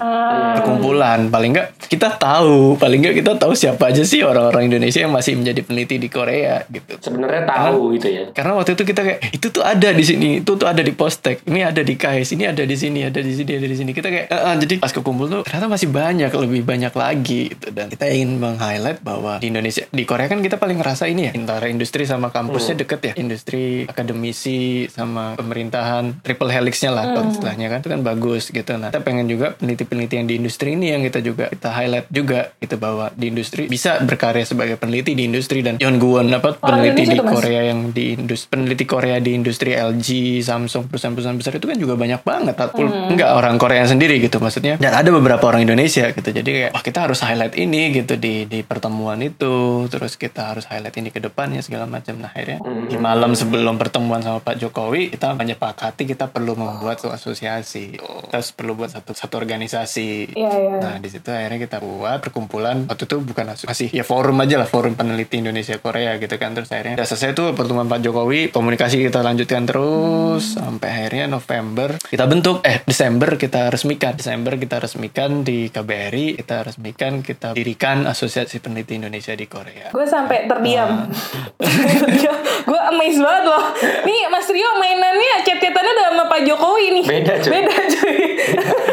[0.54, 5.10] perkumpulan paling enggak kita tahu paling enggak kita tahu siapa aja sih orang-orang Indonesia yang
[5.10, 8.24] masih menjadi peneliti di Korea gitu Sebenarnya tahu gitu ya.
[8.30, 11.42] karena waktu itu kita kayak itu tuh ada di sini, itu tuh ada di Postek,
[11.48, 13.90] ini ada di KS, ini ada di sini, ada di sini, ada di sini.
[13.92, 17.68] Kita kayak "Eh, eh," jadi pas kekumpul tuh ternyata masih banyak, lebih banyak lagi gitu.
[17.72, 21.32] Dan kita ingin meng-highlight bahwa di Indonesia, di Korea kan kita paling ngerasa ini ya,
[21.32, 23.14] antara industri sama kampusnya deket ya.
[23.16, 27.78] Industri, akademisi sama pemerintahan, triple helixnya lah kalau istilahnya kan.
[27.84, 28.72] Itu kan bagus gitu.
[28.76, 32.52] Nah, kita pengen juga peneliti-peneliti yang di industri ini yang kita juga kita highlight juga
[32.58, 37.06] gitu bahwa di industri bisa berkarya sebagai peneliti di industri dan Yon Guwon apa peneliti
[37.06, 37.34] Indonesia di Mas?
[37.34, 40.08] Korea yang di industri peneliti Korea di industri LG,
[40.42, 42.54] Samsung, perusahaan-perusahaan besar itu kan juga banyak banget.
[42.56, 43.12] Hmm.
[43.12, 44.76] Enggak orang Korea sendiri gitu maksudnya.
[44.76, 46.28] Dan ada beberapa orang Indonesia gitu.
[46.30, 49.86] Jadi kayak wah kita harus highlight ini gitu di di pertemuan itu.
[49.86, 52.18] Terus kita harus highlight ini ke depannya segala macam.
[52.20, 52.88] Nah, akhirnya Hmm.
[52.96, 58.00] Di malam sebelum pertemuan sama Pak Jokowi kita menyepakati kita perlu membuat suatu asosiasi.
[58.00, 60.32] Kita perlu buat satu satu organisasi.
[60.32, 60.76] Iya, iya.
[60.80, 62.88] Nah, di situ akhirnya kita buat perkumpulan.
[62.88, 66.56] Waktu itu bukan masih ya forum aja lah, forum peneliti Indonesia Korea gitu kan.
[66.56, 72.00] Terus akhirnya udah selesai tuh pertemuan Pak Jokowi, komunikasi kita lanjutkan terus sampai akhirnya November
[72.00, 74.16] kita bentuk eh Desember kita resmikan.
[74.16, 79.92] Desember kita resmikan di KBRI, kita resmikan kita dirikan Asosiasi Peneliti Indonesia di Korea.
[79.92, 80.88] Gue sampai terdiam.
[81.56, 82.62] Ah.
[82.68, 83.64] gue amazed banget loh.
[84.06, 87.04] Nih Mas Rio mainannya chat-chatannya udah sama Pak Jokowi nih.
[87.04, 87.50] Beda, cuy.
[87.50, 88.18] Beda cuy.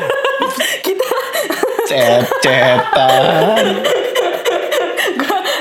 [0.86, 1.08] Kita
[1.84, 3.66] Cet-cetan.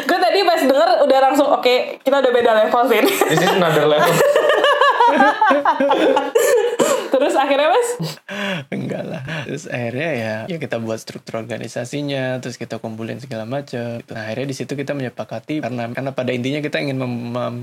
[0.02, 3.12] gue tadi pas denger udah langsung oke kita udah beda level sih ini.
[3.26, 4.12] This is another level.
[7.22, 7.88] Terus akhirnya mas?
[8.74, 9.22] Enggak lah.
[9.46, 14.02] Terus akhirnya ya ya kita buat struktur organisasinya terus kita kumpulin segala macam.
[14.02, 16.98] Nah akhirnya di situ kita menyepakati karena karena pada intinya kita ingin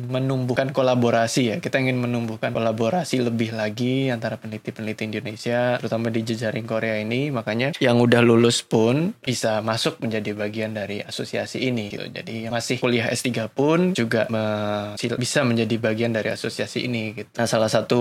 [0.07, 1.55] menumbuhkan kolaborasi ya.
[1.59, 7.27] Kita ingin menumbuhkan kolaborasi lebih lagi antara peneliti-peneliti Indonesia terutama di jejaring Korea ini.
[7.35, 12.07] Makanya yang udah lulus pun bisa masuk menjadi bagian dari asosiasi ini gitu.
[12.07, 17.27] Jadi yang masih kuliah S3 pun juga me- bisa menjadi bagian dari asosiasi ini gitu.
[17.35, 17.99] Nah salah satu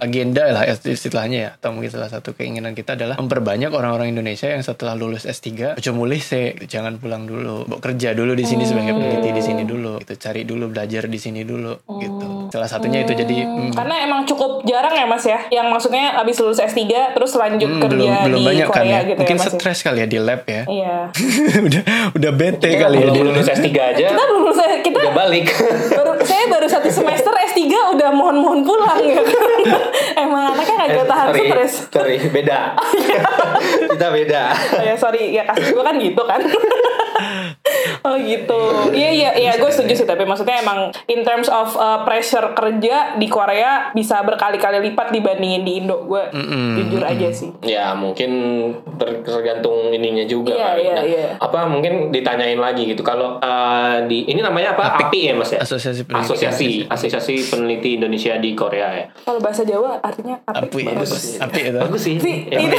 [0.00, 1.50] agenda lah istilahnya ya.
[1.58, 5.90] Atau mungkin salah satu keinginan kita adalah memperbanyak orang-orang Indonesia yang setelah lulus S3 ojo
[5.94, 7.66] mulih sih jangan pulang dulu.
[7.66, 9.98] Mau kerja dulu di sini sebagai peneliti di sini dulu.
[10.02, 11.74] Gitu cari dulu belajar di sini dulu.
[11.98, 12.26] Gitu.
[12.54, 15.40] Salah satunya itu jadi mm, karena emang cukup jarang ya mas ya?
[15.50, 18.90] Yang maksudnya abis lulus S3 terus lanjut mm, kerja belum belum di banyak kan Korea
[18.92, 19.00] ya.
[19.04, 19.52] gitu mungkin ya mas ya?
[19.58, 20.62] stres kali ya di lab ya.
[20.68, 20.96] Iya.
[21.66, 21.82] udah
[22.14, 24.06] udah bete Kita kali ya belum di lulus S3 aja.
[24.12, 25.46] Kita belum lulus kita Udah balik.
[25.94, 27.60] baru saya baru satu semester S3
[27.96, 29.50] udah mohon-mohon pulang ya kan.
[30.24, 31.72] Emang anaknya kagak tahan sorry, stres.
[31.88, 32.58] sorry, beda.
[33.92, 34.42] Kita beda.
[34.74, 36.40] Oh ya sorry ya kasus gue kan gitu kan.
[38.00, 38.60] oh gitu.
[38.90, 43.16] Iya iya iya gue setuju sih tapi maksudnya emang in terms of uh, pressure kerja
[43.16, 46.22] di Korea bisa berkali-kali lipat dibandingin di Indo gue
[46.76, 47.50] jujur aja sih.
[47.62, 48.30] Ya mungkin
[48.96, 50.80] ter- tergantung ininya juga Iya, kali.
[50.80, 51.26] iya, Nah, iya.
[51.38, 54.98] Apa mungkin ditanyain lagi gitu kalau eh, di ini namanya apa?
[55.00, 55.60] API ya Mas ya?
[55.60, 59.04] Asosiasi Peneliti Asosiasi Asosiasi Peneliti Indonesia di Korea ya.
[59.20, 60.64] Kalau bahasa Jawa artinya apa?
[60.64, 61.36] api Bagus.
[61.36, 62.16] api itu Bagus sih.
[62.16, 62.76] Sih, Ya, itu.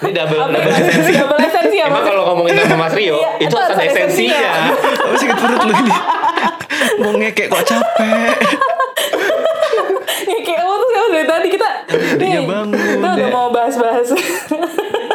[0.00, 0.78] Ini double Apa double ya?
[0.80, 1.12] esensi.
[1.12, 4.38] Double esensi ya, Emang kalau ngomongin sama Mas Rio Iya, itu itu ada esensinya.
[4.96, 5.92] apa sakit perut lu ini
[6.96, 8.34] mau ngekek kok capek
[10.26, 13.28] Ya kayak oh tuh dari tadi kita Tadinya nih, bangun, kita udah ya.
[13.30, 13.46] mau.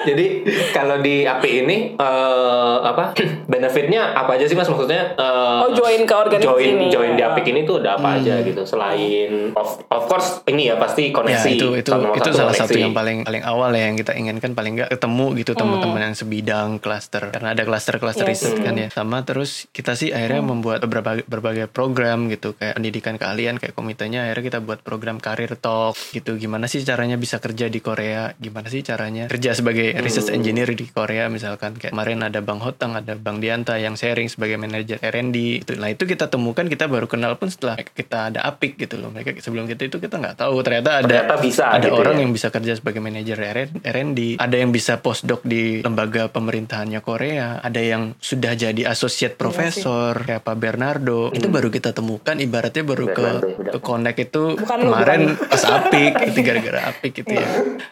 [0.03, 0.25] Jadi
[0.71, 3.13] kalau di API ini eh, apa
[3.45, 5.13] benefitnya apa aja sih Mas maksudnya?
[5.13, 6.85] eh, Oh, join ke organisasi join, ini.
[6.87, 7.29] Join di Ya.
[7.29, 11.13] API ini tuh ada apa aja gitu selain of, of course ini ya pasti ya
[11.13, 11.49] koneksi.
[11.51, 12.81] itu itu Nomor itu satu salah satu koneksi.
[12.81, 16.69] yang paling paling awal ya yang kita inginkan paling nggak ketemu gitu teman-teman yang sebidang
[16.77, 21.23] klaster karena ada klaster-klaster Iya riset kan ya sama terus kita sih akhirnya membuat berbagai
[21.23, 26.35] berbagai program gitu kayak pendidikan keahlian kayak komitenya akhirnya kita buat program karir talk gitu
[26.35, 30.87] gimana sih caranya bisa kerja di Korea gimana sih caranya kerja sebagai research engineer di
[30.87, 35.37] Korea misalkan kayak kemarin ada Bang Hotang, ada Bang Dianta yang sharing sebagai manajer R&D
[35.61, 35.75] itu.
[35.75, 39.11] Nah itu kita temukan kita baru kenal pun setelah kita ada Apik gitu loh.
[39.11, 42.21] Mereka sebelum kita itu kita nggak tahu ternyata ada Ternyata bisa ada gitu orang ya.
[42.23, 43.37] yang bisa kerja sebagai manajer
[43.81, 50.23] R&D, ada yang bisa postdoc di lembaga pemerintahannya Korea, ada yang sudah jadi associate professor
[50.23, 51.33] kayak Pak Bernardo.
[51.33, 53.27] Itu baru kita temukan ibaratnya baru ke
[53.71, 57.47] ke connect itu Bukan lu, kemarin pas Apik itu gara-gara Apik gitu ya.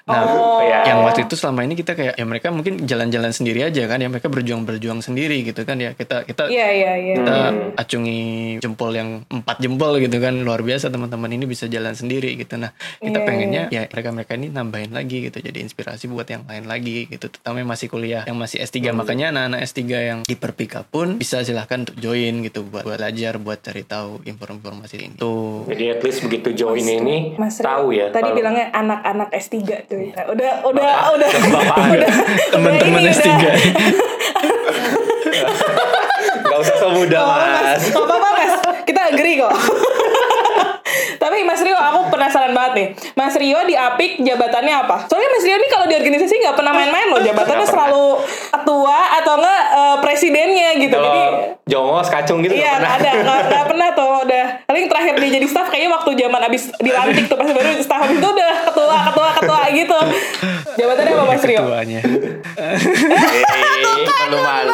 [0.05, 0.61] Nah, Oh.
[0.61, 0.93] Iya.
[0.93, 4.07] yang waktu itu selama ini kita kayak ya mereka mungkin jalan-jalan sendiri aja kan ya
[4.07, 7.15] mereka berjuang-berjuang sendiri gitu kan ya kita kita Iya iya iya.
[7.15, 7.71] kita Hmm.
[7.73, 8.21] acungi
[8.59, 12.69] jempol yang empat jempol gitu kan luar biasa teman-teman ini bisa jalan sendiri gitu nah
[12.97, 16.65] kita Iya, pengennya ya mereka mereka ini nambahin lagi gitu jadi inspirasi buat yang lain
[16.65, 18.97] lagi gitu terutama yang masih kuliah yang masih S3 Hmm.
[18.97, 23.37] makanya anak-anak S3 yang di Perpika pun bisa silahkan untuk join gitu buat buat belajar
[23.37, 28.09] buat cari tahu informasi ini tuh Jadi at least begitu join ini Mas tahu ya.
[28.09, 29.99] Tadi kalau- bilangnya anak-anak S3 tuh.
[29.99, 31.29] Udah udah udah Bapak udah
[32.49, 33.57] teman-teman udah ini, S3 udah-
[36.41, 37.81] Gak usah semudah Oh, mas.
[37.85, 39.53] Gak apa-apa mas, kita agree kok.
[41.19, 42.87] Tapi Mas Rio, aku penasaran banget nih.
[43.13, 45.05] Mas Rio di Apik jabatannya apa?
[45.05, 47.19] Soalnya Mas Rio ini kalau di organisasi nggak pernah main-main loh.
[47.19, 50.95] Jabatannya selalu ketua atau enggak eh, presidennya gitu.
[50.95, 51.23] Kalau Jadi
[51.67, 52.91] jongos kacung gitu Iya pernah.
[52.95, 53.09] ada
[53.43, 57.37] nggak pernah tuh udah paling terakhir dia jadi staff kayaknya waktu zaman abis dilantik tuh
[57.37, 59.97] pas baru staff itu udah ketua ketua ketua gitu
[60.75, 61.59] jabatannya apa Mas Rio?
[61.61, 61.99] ketuanya
[62.59, 62.75] Eh,
[64.09, 64.73] malu-malu.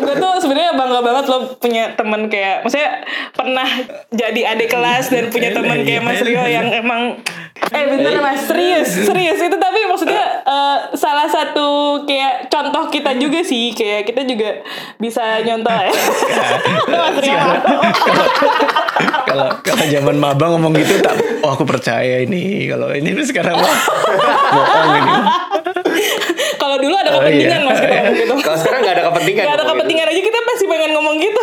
[0.00, 3.04] Gue tuh sebenarnya bangga banget lo punya temen kayak, maksudnya
[3.34, 3.68] pernah
[4.10, 7.22] jadi adik kelas dan punya temen kayak Mas Rio yang emang
[7.74, 9.38] Eh bener mas, serius, serius.
[9.40, 14.62] Itu tapi maksudnya eh, salah satu kayak contoh kita juga sih kayak kita juga
[15.00, 15.90] bisa nyontoh ya.
[17.02, 17.38] mas Rio.
[19.24, 22.68] kalau kalau zaman maba ngomong gitu tak oh aku percaya ini.
[22.68, 25.14] Kalau ini sekarang bohong ini
[26.84, 27.68] dulu ada Oh, kepentingan iya.
[27.68, 28.34] mas kita gitu.
[28.44, 29.44] Kalau sekarang nggak ada kepentingan.
[29.44, 29.72] Gak ada gitu.
[29.72, 31.42] kepentingan aja kita pasti pengen ngomong gitu.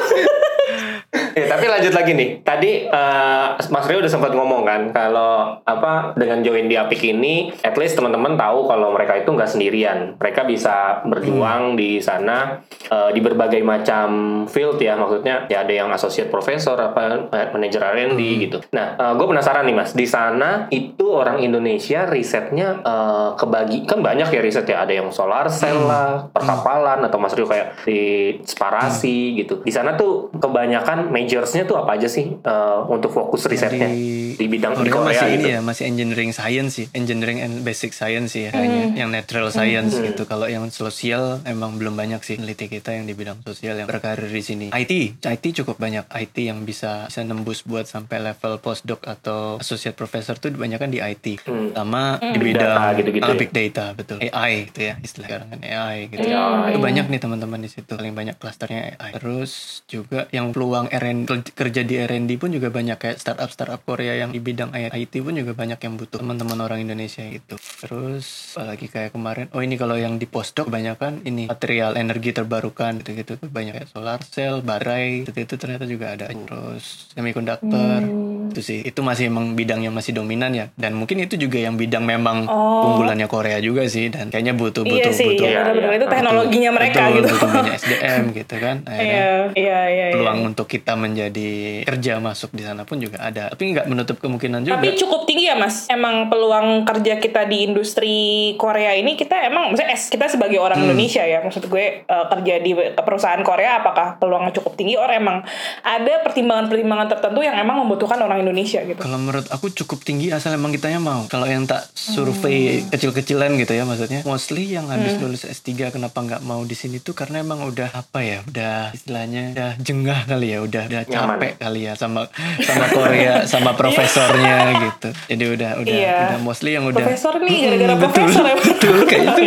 [1.12, 2.40] Ya, tapi lanjut lagi nih.
[2.40, 7.52] Tadi eh, Mas Rio udah sempat ngomong kan kalau apa dengan join di Apik ini,
[7.68, 10.16] at least teman-teman tahu kalau mereka itu nggak sendirian.
[10.16, 14.08] Mereka bisa berjuang di sana eh, di berbagai macam
[14.48, 14.96] field ya.
[14.96, 18.58] Maksudnya ya ada yang associate professor apa manajer R&D gitu.
[18.72, 19.92] Nah, gue penasaran nih Mas.
[19.92, 24.88] Di sana itu orang Indonesia risetnya eh, kebagi kan banyak ya riset ya.
[24.88, 29.60] Ada yang solar cell lah, perkapalan atau Mas Rio kayak di sparasi gitu.
[29.60, 33.88] Di sana tuh kebanyakan majorsnya tuh apa aja sih eh, untuk fokus risetnya?
[33.88, 35.38] Di, di bidang di Korea masih gitu.
[35.38, 39.50] ini ya masih engineering science sih engineering and basic science sih ya kayaknya yang natural
[39.50, 40.28] science gitu.
[40.28, 44.28] Kalau yang sosial emang belum banyak sih peneliti kita yang di bidang sosial yang berkarir
[44.28, 44.66] di sini.
[44.70, 46.04] IT IT cukup banyak.
[46.12, 51.00] IT yang bisa bisa nembus buat sampai level postdoc atau associate professor tuh kebanyakan di
[51.00, 51.72] IT Hmm.
[51.72, 53.40] sama di Big bidang data gitu-gitu ah, ya.
[53.40, 54.18] big data betul.
[54.20, 56.28] AI itu ya istilah sekarang kan AI gitu.
[56.28, 56.76] AI.
[56.76, 59.52] itu banyak nih teman-teman di situ paling banyak klasternya AI terus
[59.88, 64.36] juga yang peluang R&D kerja di R&D pun juga banyak kayak startup startup Korea yang
[64.36, 69.16] di bidang IT pun juga banyak yang butuh teman-teman orang Indonesia itu terus apalagi kayak
[69.16, 73.80] kemarin oh ini kalau yang di postdoc kebanyakan ini material energi terbarukan gitu-gitu tuh banyak
[73.80, 78.04] kayak solar cell baterai itu itu ternyata juga ada terus semiconductor
[78.52, 81.80] itu sih itu masih emang bidang yang masih dominan ya dan mungkin itu juga yang
[81.80, 85.92] bidang memang unggulannya Korea juga sih dan kayaknya butuh butuh iya sih, butuh iya, benar-benar
[85.92, 86.00] iya.
[86.00, 87.28] itu teknologinya mereka betul, gitu.
[87.32, 90.06] butuh banyak SDM gitu kan akhirnya Iya, iya, iya.
[90.10, 90.16] iya.
[90.18, 94.64] peluang untuk kita menjadi kerja masuk di sana pun juga ada tapi nggak menutup kemungkinan
[94.64, 95.86] juga Tapi cukup tinggi ya mas.
[95.92, 98.16] Emang peluang kerja kita di industri
[98.56, 100.88] Korea ini kita emang, maksudnya es kita sebagai orang Hmm.
[100.88, 104.96] Indonesia ya, maksud gue eh, kerja di perusahaan Korea apakah peluangnya cukup tinggi?
[104.96, 105.44] Or emang
[105.84, 108.98] ada pertimbangan-pertimbangan tertentu yang emang membutuhkan orang Indonesia gitu.
[108.98, 111.28] Kalau menurut aku cukup tinggi asal emang kitanya mau.
[111.28, 114.24] Kalau yang tak survei kecil-kecilan gitu ya maksudnya.
[114.24, 118.24] Mostly yang habis lulus S3 kenapa nggak mau di sini tuh karena emang udah apa
[118.24, 121.38] ya, udah istilahnya udah jengah kali ya, udah udah Nyaman.
[121.38, 122.22] capek kali ya sama
[122.62, 125.10] sama Korea sama profesornya gitu.
[125.28, 126.18] Jadi udah udah Iya.
[126.26, 128.56] udah mostly yang udah Profesor nih, gara-gara Mm, betul, profesor ya.
[128.72, 129.44] Betul kayaknya tuh.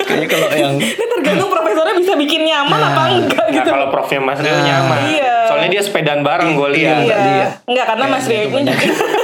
[0.00, 3.68] kayaknya kalau yang Ini tergantung profesornya bisa bikin nyaman apa enggak Nah, gitu.
[3.68, 4.62] kalau profnya Mas Rio Nah.
[4.62, 4.98] nyaman.
[5.10, 5.34] Iya.
[5.46, 6.74] Soalnya dia sepedaan bareng gue Iya.
[6.74, 7.02] lihat.
[7.06, 7.48] tadi ya.
[7.64, 9.17] Enggak karena Mas Rio Kayaknya ini kebanyakan.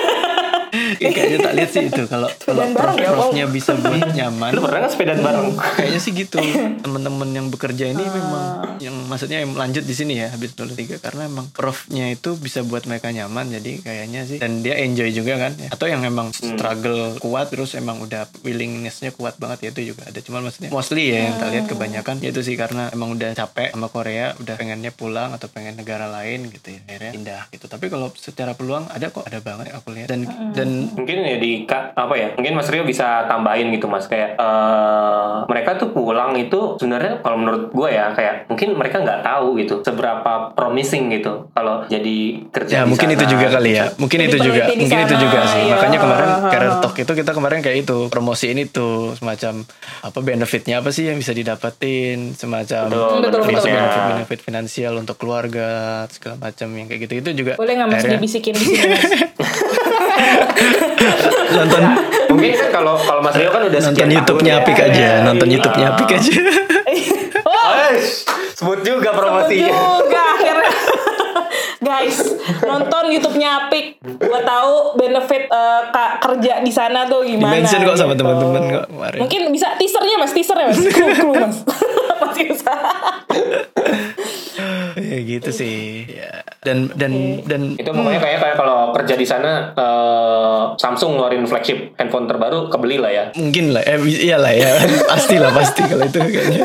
[0.98, 2.02] Kayaknya tak lihat sih itu.
[2.06, 4.50] Kalau kalau prof ya, profnya bisa buat nyaman.
[4.54, 5.48] Lu pernah nggak sepedaan bareng?
[5.78, 6.38] kayaknya sih gitu.
[6.84, 10.96] Teman-teman yang bekerja ini memang yang maksudnya yang lanjut di sini ya habis lulus tiga
[10.98, 14.38] karena emang profnya itu bisa buat mereka nyaman jadi kayaknya sih.
[14.38, 15.52] Dan dia enjoy juga kan.
[15.54, 15.70] Ya.
[15.70, 20.18] atau yang emang struggle kuat terus emang udah willingnessnya kuat banget ya itu juga ada.
[20.18, 23.70] Cuman maksudnya mostly ya yang tak lihat kebanyakan ya itu sih karena emang udah capek
[23.72, 27.66] sama Korea udah pengennya pulang atau pengen negara lain gitu ya akhirnya pindah gitu.
[27.70, 30.08] Tapi kalau secara peluang ada kok ada banget aku lihat.
[30.10, 34.36] Dan dan mungkin ya di apa ya mungkin Mas Rio bisa tambahin gitu Mas kayak
[34.36, 39.56] eh mereka tuh pulang itu sebenarnya kalau menurut gue ya kayak mungkin mereka nggak tahu
[39.56, 43.16] gitu seberapa promising gitu kalau jadi kerja Ya di mungkin sana.
[43.16, 43.84] itu juga kali ya.
[43.94, 44.62] Mungkin Jadi itu juga.
[44.66, 45.60] Mungkin itu sana, juga sih.
[45.62, 45.74] iya.
[45.74, 46.80] Makanya kemarin ha.
[46.80, 49.62] Talk itu kita kemarin kayak itu promosi ini tuh semacam
[50.02, 53.60] apa benefitnya apa sih yang bisa didapetin semacam Betul, Betul, betul.
[53.62, 55.68] benefit benefit finansial untuk keluarga
[56.10, 58.96] segala macam yang kayak gitu itu juga Boleh nggak mas dibisikin di sini
[61.56, 61.82] nonton
[62.28, 64.60] mungkin kan kalau kalau Mas Rio kan udah nonton YouTube-nya ya.
[64.60, 65.54] Apik aja, Iya, nonton iya.
[65.54, 66.32] YouTube-nya Apik aja.
[67.48, 70.72] oh, Eish, sebut juga promosinya juga akhirnya.
[71.84, 72.16] Guys,
[72.60, 74.00] nonton YouTube-nya Apik.
[74.18, 77.60] Gua tahu benefit eh, ka- kerja di sana tuh gimana.
[77.60, 78.24] Di-mention kok sama gitu.
[78.24, 79.18] teman-teman kok kemarin.
[79.20, 81.56] Mungkin bisa teasernya mas, teasernya mas, clue, clue mas.
[82.22, 82.74] Masih bisa.
[84.94, 86.06] ya gitu sih.
[86.06, 86.42] Ya.
[86.64, 91.92] Dan dan dan itu pokoknya kayak kayak kalau kerja di sana eh, Samsung ngeluarin flagship
[92.00, 94.70] handphone terbaru kebeli lah ya mungkin lah eh iyalah ya
[95.10, 96.64] pasti lah pasti kalau itu kayaknya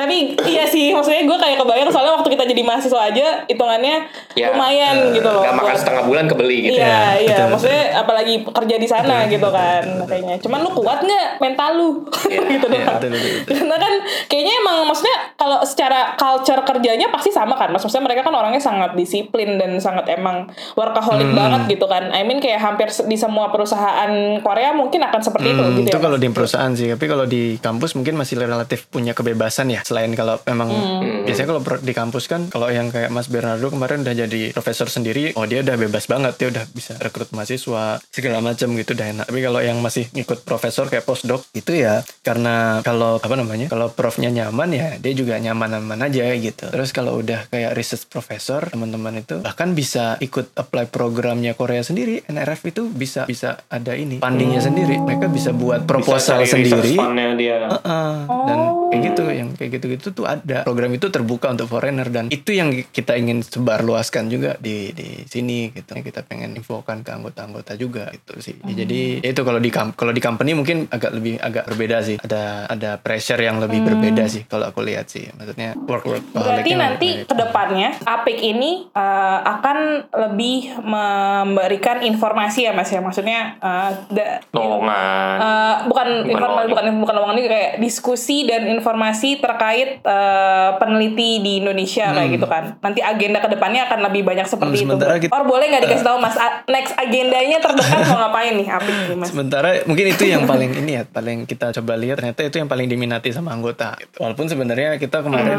[0.00, 4.48] Tapi iya sih, maksudnya gue kayak kebayang soalnya waktu kita jadi mahasiswa aja hitungannya Ya,
[4.48, 5.42] lumayan gitu loh.
[5.42, 7.28] nggak makan buat- setengah bulan kebeli gitu Iya, Ya, iya.
[7.36, 10.34] betul, Maksudnya apalagi kerja di sana gitu kan, kayaknya.
[10.38, 11.88] Cuman lu kuat nggak mental lu?
[12.48, 12.96] gitu Iya, doang.
[12.96, 13.54] betul, betul, betul.
[13.58, 13.92] Karena kan
[14.26, 17.82] kayaknya emang maksudnya kalau secara culture kerjanya pasti sama kan, mas.
[17.82, 21.36] Maksudnya mereka kan orangnya sangat disiplin dan sangat emang workaholic Hmm.
[21.36, 22.08] banget gitu kan.
[22.08, 24.08] I mean kayak hampir di semua perusahaan
[24.38, 26.00] Korea mungkin akan seperti itu Hmm, gitu itu ya.
[26.00, 26.22] kalau Mas?
[26.22, 30.38] di perusahaan sih tapi kalau di kampus mungkin masih relatif punya kebebasan ya selain kalau
[30.44, 31.26] memang Hmm.
[31.26, 35.34] biasanya kalau di kampus kan kalau yang kayak Mas Bernardo kemarin udah jadi profesor sendiri
[35.34, 39.24] oh dia udah bebas banget dia udah bisa rekrut mahasiswa segala macam gitu udah enak.
[39.26, 43.90] Tapi kalau yang masih ngikut profesor kayak postdoc itu ya karena kalau apa namanya kalau
[43.90, 46.70] profnya nyaman ya dia juga nyaman-nyaman aja gitu.
[46.70, 52.22] Terus kalau udah kayak research professor teman-teman itu bahkan bisa ikut apply programnya Korea sendiri
[52.24, 55.00] NRF itu bisa bisa ada ini fundingnya sendiri.
[55.00, 56.94] Mereka bisa buat proposal Bisa sendiri.
[56.94, 57.56] dia.
[57.70, 58.12] Heeh.
[58.46, 58.58] dan
[58.90, 60.62] kayak gitu yang kayak gitu-gitu tuh ada.
[60.68, 65.24] Program itu terbuka untuk foreigner dan itu yang kita ingin sebar luaskan juga di di
[65.24, 65.96] sini gitu.
[65.96, 68.60] Yang kita pengen infokan ke anggota-anggota juga gitu sih.
[68.60, 72.20] Jadi ya itu kalau di kalau di company mungkin agak lebih agak berbeda sih.
[72.20, 75.32] Ada ada pressure yang lebih berbeda sih kalau aku lihat sih.
[75.32, 82.72] Maksudnya work work Berarti nanti ke depannya Apik ini uh, akan lebih memberikan informasi ya
[82.76, 83.00] mas ya?
[83.00, 85.34] Maksudnya uh, da- lowongan.
[85.40, 89.69] uh, bukan Bukan informa- bukan bukan lowongan ini kayak diskusi dan informasi terkait
[90.00, 92.76] uh, peneliti di Indonesia kayak gitu kan.
[92.78, 96.04] Nanti agenda ke depannya akan lebih banyak seperti Hmm, itu kita- or boleh nggak dikasih
[96.04, 98.66] tahu mas next agendanya terdekat mau ngapain nih?
[98.68, 99.28] Apik nih mas.
[99.28, 102.16] Sementara mungkin itu yang paling ini ya, paling kita coba lihat.
[102.16, 103.94] Ternyata itu yang paling diminati sama anggota.
[103.96, 104.16] Gitu.
[104.18, 105.58] Walaupun sebenarnya kita kemarin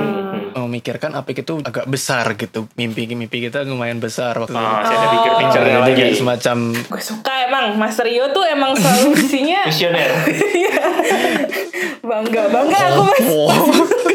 [0.53, 4.95] memikirkan Apik itu agak besar gitu, mimpi-mimpi kita lumayan besar waktu Ah, itu.
[5.11, 6.05] pikir picture Jadi lagi.
[6.13, 7.65] semacam gue suka emang.
[7.73, 10.09] Mas Rio tuh emang solusinya visioner
[12.01, 14.09] bangga bangga aku mas wow.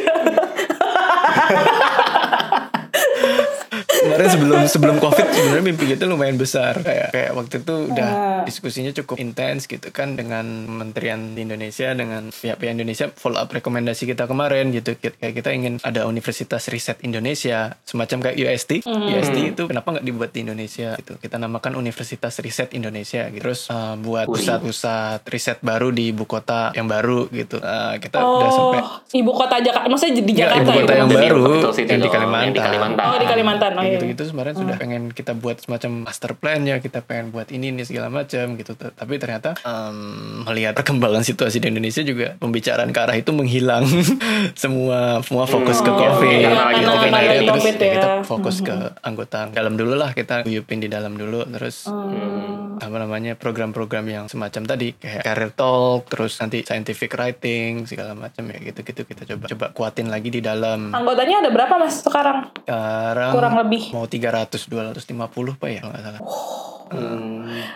[4.17, 6.81] Kemarin sebelum sebelum covid sebenarnya mimpi kita lumayan besar.
[6.81, 8.11] Kayak kayak waktu itu udah
[8.49, 14.09] diskusinya cukup intens gitu kan dengan Kementerian di Indonesia dengan pihak-pihak Indonesia follow up rekomendasi
[14.09, 14.97] kita kemarin gitu.
[14.97, 20.31] Kayak kita ingin ada Universitas Riset Indonesia semacam kayak UST UST itu kenapa nggak dibuat
[20.33, 21.21] di Indonesia gitu?
[21.21, 23.43] Kita namakan Universitas Riset Indonesia gitu.
[23.43, 27.59] Terus uh, buat pusat-pusat riset baru di ibu kota yang baru gitu.
[27.59, 30.97] Uh, kita udah sampai Oh, ibu kota Jakarta, maksudnya di Nggak, Jakarta ibu kota ya?
[30.97, 31.45] yang Betul, baru
[31.87, 32.45] yang di Kalimantan.
[32.47, 33.05] yang di Kalimantan.
[33.07, 34.13] Oh di Kalimantan, oh Kayak iya.
[34.13, 37.83] gitu-gitu sebenarnya sudah pengen kita buat semacam master plan ya kita pengen buat ini ini
[37.83, 43.17] segala macam gitu tapi ternyata em, melihat perkembangan situasi di Indonesia juga pembicaraan ke arah
[43.17, 43.83] itu menghilang
[44.55, 48.75] semua semua fokus ke Hmm, covid iya, gitu kan akhirnya terus ya kita fokus ke
[49.01, 52.77] anggota dalam dulu lah kita guyupin di dalam dulu terus Hmm.
[52.77, 58.45] apa namanya program-program yang semacam tadi kayak career talk terus nanti scientific writing segala macam
[58.47, 62.53] ya gitu-gitu kita coba coba kuatin lagi di dalam Anggotanya ada berapa mas sekarang?
[62.59, 63.96] sekarang Kurang lebih.
[63.97, 66.23] Mau 300 250 pak ya kalau nggak salah.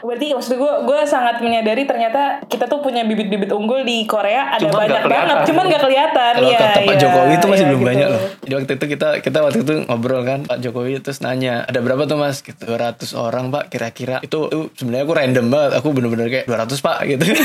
[0.01, 4.70] Berarti maksud gue, gue sangat menyadari ternyata kita tuh punya bibit-bibit unggul di Korea ada
[4.70, 6.33] Cuma banyak banget, cuman gak kelihatan.
[6.38, 7.90] Kalau Iya, kata Pak iya, Jokowi itu masih iya, belum gitu.
[7.90, 8.23] banyak loh.
[8.40, 12.03] Jadi waktu itu kita kita waktu itu ngobrol kan Pak Jokowi terus nanya ada berapa
[12.07, 12.38] tuh mas?
[12.40, 15.70] Gitu 200 orang pak kira-kira itu, itu sebenarnya aku random banget.
[15.83, 17.25] Aku bener-bener kayak 200 pak gitu.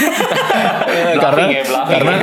[0.95, 2.15] Ya, karena ya, karena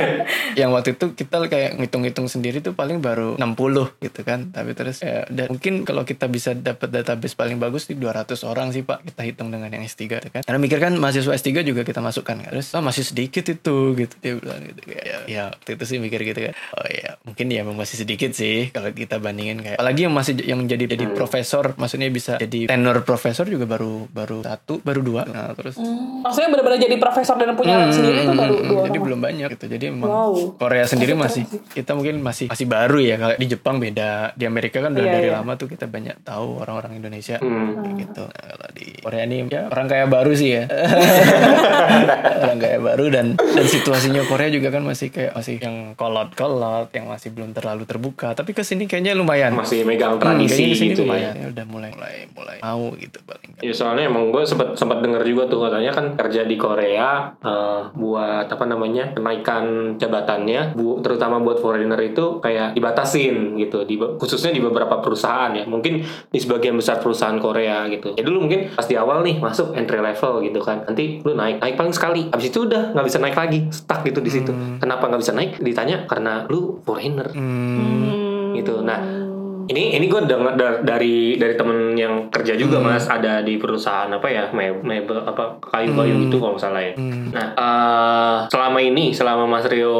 [0.56, 4.48] yang waktu itu kita kayak ngitung-ngitung sendiri tuh paling baru 60 gitu kan.
[4.48, 8.72] Tapi terus ya dan mungkin kalau kita bisa dapat database paling bagus di 200 orang
[8.72, 10.42] sih pak kita dihitung dengan yang S3 gitu kan.
[10.42, 12.50] Karena mikir kan mahasiswa S3 juga kita masukkan kan.
[12.50, 15.96] Terus oh, masih sedikit itu gitu dia bilang gitu kayak ya, ya waktu itu sih
[15.96, 16.54] mikir gitu kan.
[16.74, 20.60] Oh ya mungkin ya masih sedikit sih kalau kita bandingin kayak apalagi yang masih yang
[20.62, 25.50] jadi jadi profesor maksudnya bisa jadi tenor profesor juga baru baru satu baru dua nah
[25.52, 29.04] terus Maksudnya benar-benar jadi profesor dan punya sendiri itu baru Hmm, dua jadi orang.
[29.04, 30.34] belum banyak gitu jadi emang Wow.
[30.56, 31.58] Korea sendiri masih sih.
[31.72, 35.14] kita mungkin masih masih baru ya kalau di Jepang beda di Amerika kan udah Iya,
[35.14, 35.36] dari iya.
[35.36, 37.78] lama tuh kita banyak tahu orang-orang Indonesia Hmm.
[37.78, 40.64] kayak gitu Nah, di Korea ini ya orang kaya baru sih ya.
[42.42, 47.06] Orang kaya baru dan dan situasinya Korea juga kan masih kayak masih yang kolot-kolot yang
[47.06, 48.32] masih belum terlalu terbuka.
[48.32, 49.54] Tapi ke sini kayaknya lumayan.
[49.54, 51.34] Masih megang Hmm, tradisi ke sini gitu lumayan.
[51.34, 51.42] Ya.
[51.42, 52.56] ya udah mulai mulai mulai.
[52.60, 53.50] mau gitu paling.
[53.60, 57.80] Ya soalnya emang gue sempat sempat dengar juga tuh katanya kan kerja di Korea eh,
[57.92, 64.50] buat apa namanya kenaikan jabatannya bu, terutama buat foreigner itu kayak dibatasin gitu di khususnya
[64.50, 65.64] di beberapa perusahaan ya.
[65.64, 68.14] Mungkin di sebagian besar perusahaan Korea gitu.
[68.14, 70.86] Ya dulu mungkin pas di awal nih masuk entry level gitu kan.
[70.86, 72.30] Nanti lu naik naik paling sekali.
[72.30, 73.58] Habis itu udah nggak bisa naik lagi.
[73.74, 74.52] Stuck gitu di situ.
[74.78, 75.58] Kenapa nggak bisa naik?
[75.58, 77.32] Ditanya karena lu foreigner.
[77.34, 78.84] Hmm, gitu.
[78.84, 79.31] Nah
[79.64, 84.08] ini ini gue dengar da- dari dari temen yang kerja juga mas ada di perusahaan
[84.08, 86.92] apa ya me- mebel apa kayu kayu gitu kalau nggak salah ya
[87.28, 89.96] nah eh, selama ini selama mas Rio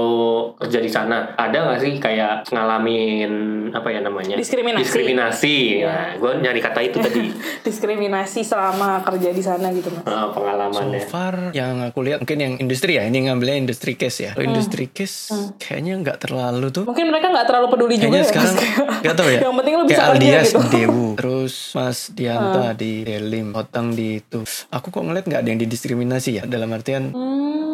[0.56, 3.32] kerja di sana ada nggak sih kayak ngalamin
[3.70, 4.82] apa ya namanya Diskriminasi.
[4.82, 5.86] diskriminasi Iya.
[5.86, 7.20] nah gue nyari kata itu tadi
[7.66, 10.02] Diskriminasi selama kerja di sana gitu mas.
[10.02, 14.30] So pengalamannya far yang aku lihat mungkin yang industri ya ini ngambilnya industri case ya.
[14.32, 16.84] Kalau industri case kayaknya nggak terlalu tuh.
[16.84, 19.00] Mungkin mereka nggak terlalu peduli juga Kayaknya ya sekarang mas.
[19.00, 19.40] nggak tahu ya.
[19.52, 20.60] Yang penting lu bisa Kayak kerja Aldias gitu.
[20.72, 24.40] Dewu, terus Mas Dianta di Delim, Otang di itu.
[24.72, 27.71] Aku kok ngeliat nggak ada yang didiskriminasi ya dalam artian Hmm.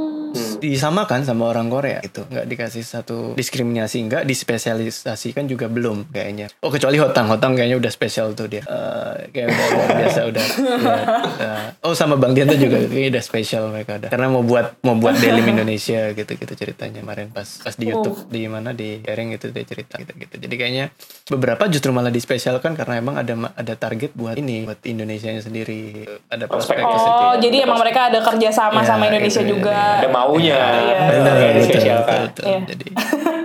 [0.61, 2.27] Disamakan sama orang Korea gitu.
[2.29, 6.51] Nggak dikasih satu diskriminasi nggak dispesialisasikan juga belum kayaknya.
[6.61, 7.31] Oh kecuali Hotang.
[7.31, 8.63] Hotang kayaknya udah spesial tuh dia.
[8.67, 11.01] Eh, kayak udah luar biasa udah, udah,
[11.39, 11.59] udah.
[11.87, 14.09] oh sama Bang Dianta juga kayaknya udah spesial mereka udah.
[14.11, 18.29] Karena mau buat mau buat Delim Indonesia gitu gitu ceritanya kemarin pas pas di YouTube
[18.29, 20.85] di mana di sharing itu dia cerita gitu gitu jadi kayaknya
[21.29, 26.05] beberapa justru malah dispesialkan karena emang ada ada target buat ini buat Indonesia sendiri.
[26.29, 26.81] Ada prospek.
[26.81, 30.01] Oh, jadi emang mereka ada kerja sama Ya, sama Indonesia itu, juga.
[30.01, 30.99] ada maunya Iya.
[31.09, 32.18] Benar, Kayak betul, dispesialkan.
[32.24, 32.44] betul.
[32.44, 32.59] Iya.
[32.66, 32.86] Jadi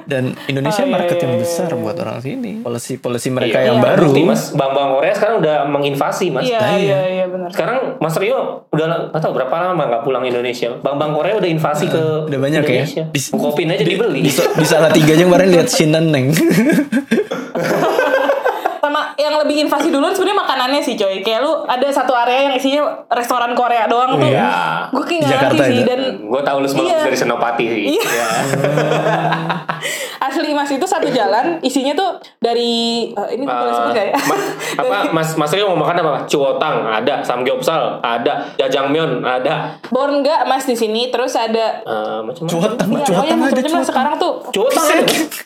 [0.04, 1.78] dan Indonesia Oh, iya, market iya, yang iya, besar iya.
[1.80, 2.52] buat orang sini.
[2.60, 3.66] Polisi polisi mereka Iya.
[3.66, 3.86] yang Iya.
[3.86, 4.08] baru.
[4.10, 6.78] Bukti, mas bank-bank Korea sekarang udah menginvasi mas Iya, Nah, iya.
[6.78, 7.50] iya, iya benar.
[7.50, 10.70] Sekarang Mas Rio udah nggak tahu berapa lama nggak pulang Indonesia.
[10.78, 12.84] Bank-bank Korea udah invasi ke Udah banyak ya.
[12.84, 13.04] Indonesia.
[13.08, 14.20] Di- Bukopin aja dibeli.
[14.22, 16.28] Di, di salah tiga aja kemarin lihat Shinan Neng.
[16.34, 18.03] Sama
[19.24, 21.20] yang lebih invasi duluan sebenarnya makanannya sih coy.
[21.20, 24.26] Kayak lu ada satu area yang isinya restoran Korea doang tuh.
[24.26, 24.48] Iya.
[24.90, 25.88] Gue kayak Di nggak Jakarta ngerti sih itu.
[25.88, 27.00] dan Gue tahu lu semua Iya.
[27.02, 27.84] dari Senopati sih.
[27.94, 28.04] Iya.
[28.06, 28.28] Ya.
[30.24, 32.10] asli mas itu satu jalan isinya tuh
[32.40, 32.72] dari
[33.10, 34.14] eh, ini boleh sebut gak ya?
[34.14, 34.40] Eh, Ma-
[34.82, 36.14] apa Mas Mas Rio mau makan apa?
[36.26, 39.76] Cuotang ada, samgyeopsal ada, jajangmyeon ada.
[39.90, 43.84] Born enggak mas di sini terus ada Eh, macam Cuotang, Iya, cuotang pokoknya ada cuotang.
[43.84, 44.88] sekarang tuh Cuotang.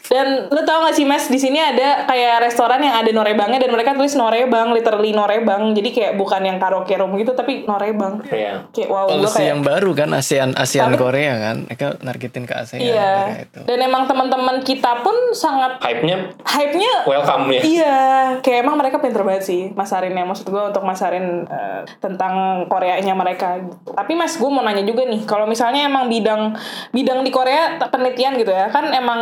[0.07, 3.75] Dan lu tau gak sih mas di sini ada kayak restoran yang ada norebangnya dan
[3.75, 5.75] mereka tulis norebang, literally norebang.
[5.75, 8.23] Jadi kayak bukan yang karaoke room gitu tapi norebang.
[8.31, 8.71] Iya.
[8.71, 11.67] Kayak wow kayak yang baru kan ASEAN ASEAN Tapi- Korea kan.
[11.67, 13.11] Mereka nargetin ke ASEAN iya.
[13.27, 13.59] Korea itu.
[13.67, 17.61] Dan emang teman-teman kita pun sangat Hype-nya hype-nya welcome ya.
[17.61, 17.99] Iya,
[18.39, 20.23] kayak emang mereka pinter banget sih masarinnya.
[20.23, 23.59] Maksud gue untuk masarin eh, tentang Koreanya mereka.
[23.59, 23.91] gitu.
[23.91, 26.55] Tapi mas, gue mau nanya juga nih, kalau misalnya emang bidang
[26.95, 29.21] bidang di Korea penelitian gitu ya, kan emang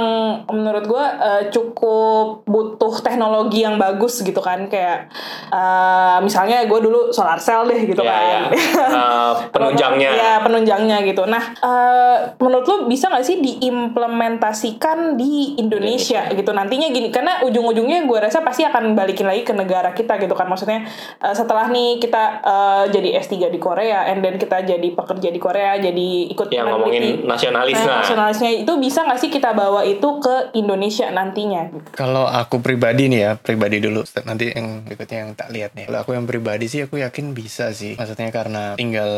[0.54, 5.12] menurut gue eh, cukup butuh teknologi yang bagus gitu kan, kayak
[5.48, 8.24] eh, misalnya gue dulu solar cell deh gitu Iya, kan.
[8.24, 8.40] iya.
[8.96, 10.10] Eh, penunjangnya.
[10.10, 11.24] Iya, penunjangnya gitu.
[11.26, 17.10] Nah, eh, menurut lo bisa nggak sih diimplementasikan di Indonesia gitu nantinya gini?
[17.10, 20.46] Karena ujung-ujungnya gue rasa pasti akan balikin lagi ke negara kita gitu kan.
[20.46, 20.86] Maksudnya
[21.20, 25.38] eh, setelah nih kita eh, jadi S3 di Korea, and then kita jadi pekerja di
[25.38, 27.98] Korea, jadi ikut Yang ngomongin nasionalis Nah, lah.
[28.02, 31.68] nasionalisnya itu bisa nggak sih kita bawa itu ke Indonesia nantinya?
[31.92, 34.06] Kalau aku pribadi nih ya, pribadi dulu.
[34.26, 35.86] Nanti yang berikutnya yang tak lihat nih.
[35.86, 37.94] Kalau aku yang pribadi sih, aku yakin bisa sih.
[37.96, 39.10] Maksudnya karena tinggal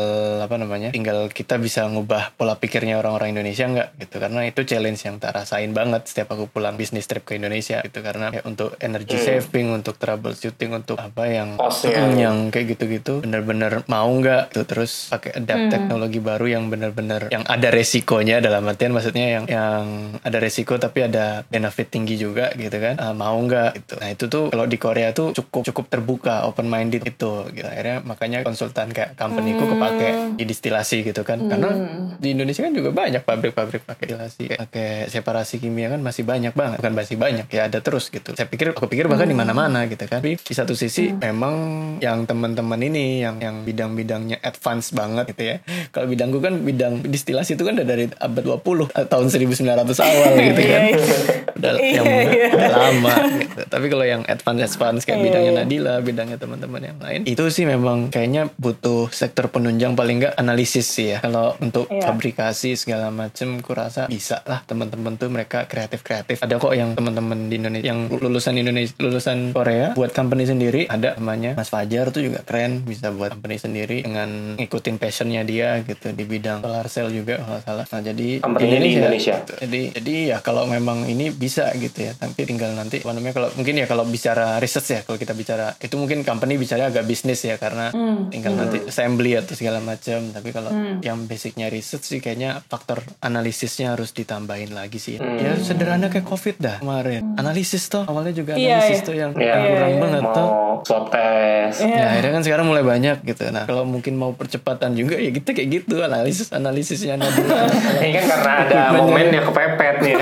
[0.44, 4.16] apa namanya, tinggal kita bisa ngubah pola pikirnya orang-orang Indonesia nggak gitu.
[4.20, 8.04] Karena itu challenge yang tak rasain banget setiap aku pulang bisnis trip ke Indonesia gitu.
[8.04, 12.04] Karena ya, untuk energy saving, untuk troubleshooting, untuk apa yang Costnya.
[12.04, 17.30] Hmm, yang kayak gitu-gitu, bener-bener mau nggak tuh terus pakai adapt teknologi baru yang bener-bener
[17.30, 19.84] yang ada resikonya dalam artian maksudnya yang yang
[20.20, 24.24] ada resiko tapi ada benefit tinggi juga gitu kan Ah, mau nggak gitu nah itu
[24.26, 27.66] tuh kalau di Korea tuh cukup cukup terbuka open minded itu gitu.
[27.66, 31.40] Akhirnya makanya konsultan kayak company ku kepake di distilasi gitu kan.
[31.46, 31.70] Karena
[32.18, 36.78] di Indonesia kan juga banyak pabrik-pabrik pakai distilasi pakai separasi kimia kan masih banyak banget.
[36.82, 38.34] Bukan masih banyak ya ada terus gitu.
[38.34, 40.20] Saya pikir aku pikir bahkan di mana-mana gitu kan.
[40.20, 41.54] Tapi di satu sisi memang
[42.02, 45.56] yang teman-teman ini yang yang bidang-bidangnya advance banget gitu ya.
[45.94, 49.64] Kalau bidangku kan bidang distilasi itu kan udah dari abad 20 eh, tahun 1900
[50.02, 50.82] awal gitu kan.
[50.88, 51.38] Iya, iya.
[51.58, 52.48] udah Iya, yang iya.
[52.54, 53.62] udah lama gitu.
[53.66, 55.52] tapi kalau yang advance advance kayak Iya, bidangnya.
[55.58, 60.86] Nadila bidangnya teman-teman yang lain itu sih memang kayaknya butuh sektor penunjang paling nggak analisis
[60.86, 62.06] sih ya kalau untuk Iya.
[62.06, 67.48] fabrikasi segala macem kurasa bisa lah teman-teman tuh mereka kreatif kreatif ada kok yang teman-teman
[67.48, 72.22] di Indonesia yang lulusan Indonesia lulusan Korea buat company sendiri ada namanya Mas Fajar tuh
[72.22, 77.10] juga keren bisa buat company sendiri dengan ngikutin passionnya dia gitu di bidang solar cell
[77.10, 79.34] juga kalau nggak salah nah jadi Company-nya di Indonesia.
[79.40, 79.54] gitu.
[79.58, 83.74] jadi jadi ya kalau memang ini bisa gitu ya tapi tinggal nanti namanya kalau mungkin
[83.74, 85.74] ya kalau bicara research ya kalau kita bicara.
[85.76, 87.90] Itu mungkin company bicara agak bisnis ya karena
[88.30, 90.30] tinggal nanti assembly atau segala macam.
[90.30, 90.70] Tapi kalau
[91.02, 95.18] yang basicnya research sih kayaknya faktor analisisnya harus ditambahin lagi sih.
[95.18, 97.34] Ya sederhana kayak covid dah kemarin.
[97.34, 99.06] Analisis toh awalnya juga Iya, analisis iya.
[99.06, 99.54] tuh yang Iya.
[99.58, 100.48] kurang Iya, banget toh.
[100.48, 101.78] mau swab test.
[101.82, 101.96] Iya.
[101.98, 103.42] Ya akhirnya kan sekarang mulai banyak gitu.
[103.50, 105.98] Nah kalau mungkin mau percepatan juga ya kita kayak gitu.
[106.00, 107.18] Analisis analisisnya
[107.98, 110.14] ini kan karena ada momen yang kepepet nih.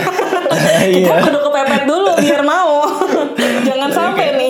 [0.86, 1.14] Iya.
[1.20, 2.86] Kudu kepepet dulu biar mau.
[3.66, 4.45] Jangan sampai nih.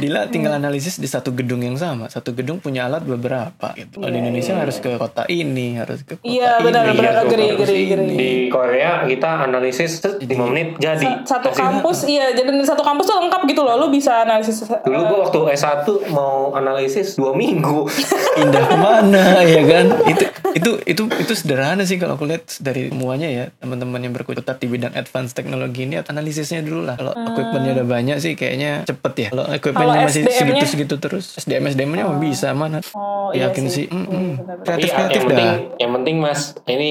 [0.00, 2.08] Nadila tinggal analisis di satu gedung yang sama.
[2.08, 3.76] Satu gedung punya alat beberapa.
[3.76, 4.00] Gitu.
[4.00, 6.64] Kalau di Indonesia harus ke kota ini, harus ke kota Iya, ini.
[6.64, 7.12] benar, benar.
[7.20, 7.84] harus agree, ini.
[7.84, 8.16] agree.
[8.16, 13.04] di Korea kita analisis 5 menit jadi Satu Kasih- kampus iya, jadi di satu kampus
[13.04, 13.76] tuh lengkap gitu loh.
[13.76, 17.84] Lu bisa analisis dulu gua waktu S1 mau analisis dua minggu
[18.36, 19.86] Pindah ke mana ya kan?
[20.06, 24.56] Itu itu itu itu sederhana sih kalau aku lihat dari semuanya ya teman-teman yang berkutat
[24.56, 26.96] di bidang advance teknologi ini analisisnya dulu lah.
[26.96, 29.28] Kalau equipmentnya udah banyak sih kayaknya cepet ya.
[29.30, 30.38] Kalau equipmentnya Kalau masih SDM-nya?
[30.38, 32.78] segitu-segitu terus SDM SDM-nya mah bisa mana?
[32.94, 33.86] Oh, iya Yakin sih.
[33.86, 33.86] sih.
[33.90, 34.30] Mm, mm.
[34.38, 34.66] benar-benar.
[34.66, 36.90] Tapi Kreatif yang kreatif penting, yang penting mas, ini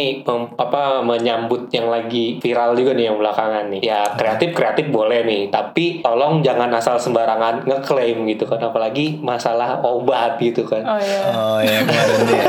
[0.59, 3.81] apa menyambut yang lagi viral juga nih yang belakangan nih.
[3.83, 9.79] Ya kreatif kreatif boleh nih, tapi tolong jangan asal sembarangan ngeklaim gitu kan, apalagi masalah
[9.81, 10.83] obat gitu kan.
[10.83, 11.19] Oh iya.
[11.31, 12.37] Oh ya kemarin deh.
[12.37, 12.45] ya.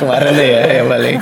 [0.00, 1.16] kemarin deh ya yang paling.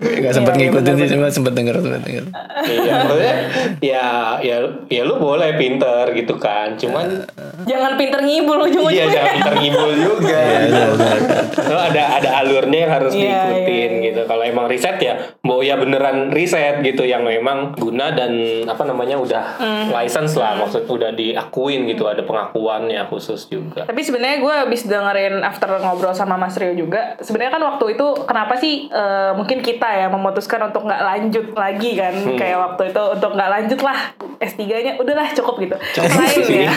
[0.00, 2.24] Gak sempat Iya, iya, ngikutin sih cuma sempat denger sempat denger.
[2.64, 3.36] Iya, maksudnya
[3.80, 4.06] ya
[4.40, 4.56] ya
[4.88, 7.06] ya lu boleh pinter gitu kan, cuman
[7.70, 9.06] Jangan pinter ngibul iya ujung-ujungnya.
[9.12, 10.38] jangan pinter ngibul juga.
[10.40, 11.18] Iya, benar,
[11.66, 14.04] Lo ada ada alurnya yang harus Iya, diikutin iya, iya.
[14.06, 14.20] gitu.
[14.24, 18.32] Kalau emang riset ya, mau ya beneran riset gitu yang memang guna dan
[18.64, 19.86] apa namanya udah Hmm.
[19.90, 23.84] license lah, maksud udah diakuin gitu, ada pengakuannya khusus juga.
[23.84, 27.14] Tapi sebenarnya gue habis dengerin after ngobrol sama Mas Rio juga.
[27.18, 31.92] Sebenarnya kan waktu itu kenapa sih eh, mungkin kita ya memutuskan untuk nggak lanjut lagi
[31.94, 33.98] kan kayak waktu itu untuk nggak lanjut lah
[34.38, 35.76] S3-nya udahlah cukup gitu.
[35.94, 36.72] Selain ya.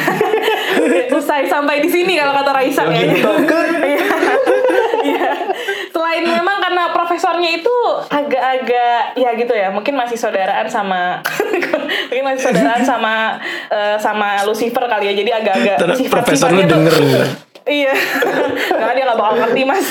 [1.13, 3.03] Usai sampai di sini kalau kata Raisa ya.
[5.03, 5.29] Iya.
[5.91, 7.75] Selain memang karena profesornya itu
[8.07, 11.19] agak-agak ya gitu ya, mungkin masih saudaraan sama
[12.07, 13.35] mungkin masih saudaraan sama
[13.67, 15.13] eh, sama Lucifer kali ya.
[15.13, 16.95] Jadi agak-agak Terus sifat-sifatnya profesor lu tuh- denger?
[17.63, 17.95] Iya,
[18.69, 19.87] karena dia nggak bakal ngerti mas.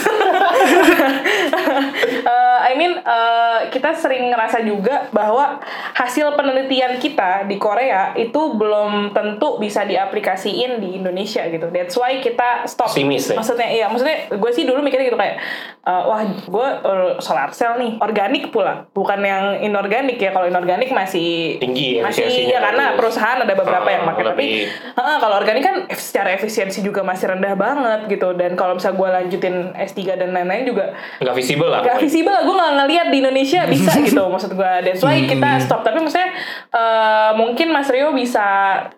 [2.22, 5.58] Eh, I mean eh, kita sering ngerasa juga bahwa
[5.92, 11.66] hasil penelitian kita di Korea itu belum tentu bisa diaplikasiin di Indonesia gitu.
[11.68, 12.92] That's why kita stop.
[12.92, 13.36] Pesimis ya?
[13.40, 15.36] Maksudnya iya, maksudnya gue sih dulu mikirnya gitu kayak,
[15.82, 20.30] eh, wah gue eh, solar cell nih, organik pula, bukan yang inorganik ya.
[20.30, 24.44] Kalau inorganik masih Tinggi masih efisiensinya ya karena perusahaan ada beberapa Ah, yang pakai tapi.
[24.70, 29.08] Heeh, kalau organik kan secara efisiensi juga masih rendah banget gitu dan kalau misalnya gue
[29.10, 31.80] lanjutin S3 dan lain-lain juga Nggak visible lah.
[31.80, 32.04] gak pokoknya.
[32.04, 35.98] visible gue nggak ngeliat di Indonesia bisa gitu maksud gue that's why kita stop tapi
[35.98, 36.30] maksudnya
[36.68, 38.44] eh, mungkin Mas Rio bisa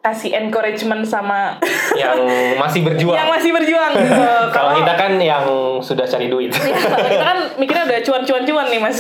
[0.01, 1.63] kasih encouragement sama
[1.95, 2.19] Yang
[2.57, 3.15] masih berjuang.
[3.15, 4.25] yang masih berjuang gitu.
[4.57, 5.45] Kalau kita kan yang
[5.79, 6.51] sudah cari duit.
[6.51, 8.99] Ya, kalau kita kan mikirnya udah cuan-cuan-cuan nih mas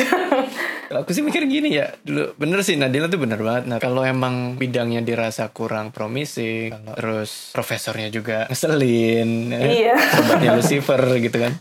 [0.84, 3.64] Kalau aku sih mikir gini ya, dulu bener sih Nadila tuh bener banget.
[3.64, 9.94] Nah kalau emang bidangnya dirasa kurang promising, kalau terus profesornya juga ngeselin, ya, Iya.
[9.96, 11.52] sobatnya Lucifer gitu kan.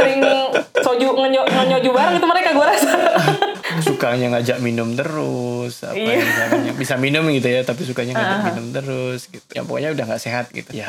[0.00, 0.24] Sering
[0.80, 2.92] soju ngenyo, ngenyoju bareng itu mereka gue rasa.
[3.84, 6.12] Sukanya ngajak minum terus apa Iya.
[6.16, 9.50] yang misalnya bisa minum gitu ya tapi sukanya ngajak minum terus gitu.
[9.52, 10.70] Ya pokoknya udah nggak sehat gitu.
[10.72, 10.88] Ya.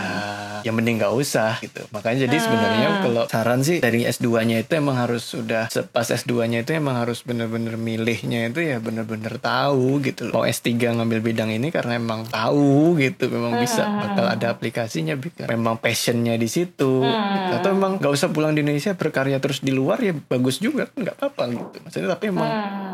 [0.63, 1.81] Yang mending nggak usah gitu.
[1.91, 6.47] Makanya jadi sebenarnya kalau saran sih dari S2 nya itu emang harus sudah pas S2
[6.47, 10.41] nya itu emang harus bener-bener milihnya itu ya bener-bener tahu gitu loh.
[10.41, 15.17] Mau S3 ngambil bidang ini karena emang tahu gitu memang bisa bakal ada aplikasinya
[15.47, 17.53] memang passionnya di situ gitu.
[17.57, 21.03] atau emang nggak usah pulang di Indonesia berkarya terus di luar ya bagus juga kan
[21.03, 21.75] nggak apa-apa gitu.
[21.81, 22.49] Maksudnya tapi emang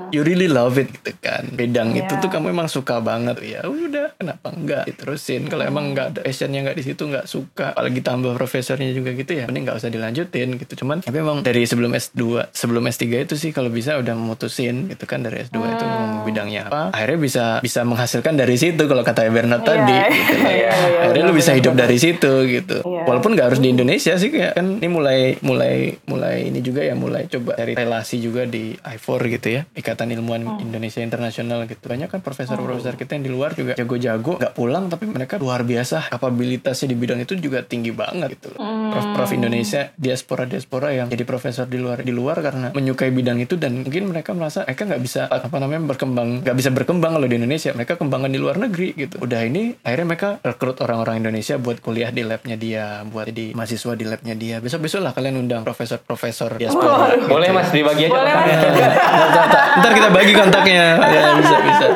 [0.09, 2.19] you really love it gitu kan bidang itu Iya.
[2.19, 6.63] tuh kamu emang suka banget ya udah kenapa enggak diterusin kalau emang nggak ada passionnya
[6.63, 10.55] nggak di situ nggak suka apalagi tambah profesornya juga gitu ya mending nggak usah dilanjutin
[10.55, 14.87] gitu cuman tapi emang dari sebelum S2 sebelum S3 itu sih kalau bisa udah memutusin
[14.87, 19.01] gitu kan dari S2 itu mau bidangnya apa akhirnya bisa bisa menghasilkan dari situ kalau
[19.01, 19.67] kata Bernard Iya.
[19.67, 20.47] tadi gitu lah.
[20.47, 23.03] Iya, iya, akhirnya lu benar, bisa hidup dari situ gitu Iya.
[23.03, 26.93] walaupun nggak harus di Indonesia sih kayak kan ini mulai mulai mulai ini juga ya
[26.93, 30.61] mulai coba cari relasi juga di I4 gitu ya Ikatan Ilmuwan Oh.
[30.61, 31.89] Indonesia Internasional gitu.
[31.89, 36.13] Banyak kan profesor-profesor kita yang di luar juga jago-jago nggak pulang tapi mereka luar biasa.
[36.13, 38.61] Kapabilitasnya di bidang itu juga tinggi banget gitu loh.
[38.61, 38.91] Hmm.
[38.93, 43.81] prof-prof Indonesia diaspora-diaspora yang jadi profesor di luar di luar karena menyukai bidang itu dan
[43.81, 47.71] mungkin mereka merasa mereka nggak bisa apa namanya berkembang nggak bisa berkembang kalau di Indonesia.
[47.71, 49.23] Mereka kembangkan di luar negeri gitu.
[49.23, 53.93] Udah ini akhirnya mereka rekrut orang-orang Indonesia buat kuliah di labnya dia buat jadi mahasiswa
[53.95, 54.57] di labnya dia.
[54.59, 57.29] Besok-besok lah kalian undang profesor-profesor diaspora gitu.
[57.29, 58.87] Boleh mas dibagi aja Boleh, kontaknya.
[58.97, 59.63] Ntar, ntar.
[59.77, 60.85] Ntar kita bagi kontaknya.
[60.97, 61.87] Ya, bisa bisa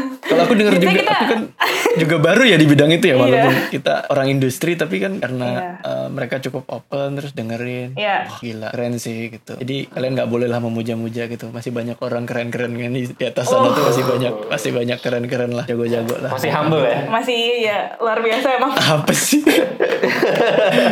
[0.28, 1.40] kalau aku dengar juga kita- aku kan
[1.96, 3.18] juga baru ya di bidang itu ya Iya.
[3.18, 5.64] walaupun kita orang industri tapi kan karena Iya.
[5.82, 8.16] eh, mereka cukup open terus dengerin Iya.
[8.26, 12.24] wah gila keren sih gitu jadi kalian nggak boleh lah memuja-muja gitu masih banyak orang
[12.24, 13.58] keren-keren kan di, di atas Oh.
[13.58, 16.98] sana tuh masih banyak masih banyak keren-keren lah jago-jago lah Masih humble ya.
[17.08, 18.72] Masih ya luar biasa emang.
[18.98, 19.40] apa sih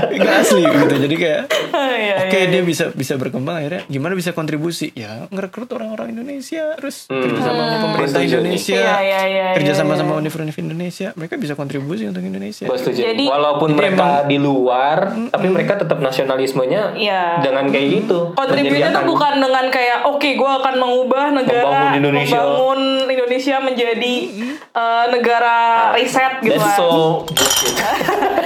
[0.08, 1.42] nggak asli gitu jadi kayak
[1.76, 6.72] Iya, Oke iya, dia bisa bisa berkembang akhirnya gimana bisa kontribusi ya ngerekrut orang-orang Indonesia
[6.74, 7.22] terus Hmm.
[7.22, 8.28] kerja sama pemerintah nih.
[8.28, 8.80] Indonesia
[9.26, 10.00] Iya, iya, iya, kerja iya, sama iya.
[10.00, 13.00] sama universitas Indonesia mereka bisa kontribusi untuk Indonesia Gue setuju.
[13.04, 14.98] Jadi- Walaupun Jadi mereka emang- di luar,
[15.28, 17.22] tapi mereka tetap nasionalismenya Iya.
[17.40, 18.18] dengan kayak gitu.
[18.32, 22.36] Kontribusinya tuh bukan dengan kayak oke gue akan mengubah negara Membangun Indonesia.
[22.36, 24.14] membangun Indonesia menjadi
[24.72, 25.56] eh, negara
[25.92, 26.78] riset gitu That's kan.
[26.78, 27.24] so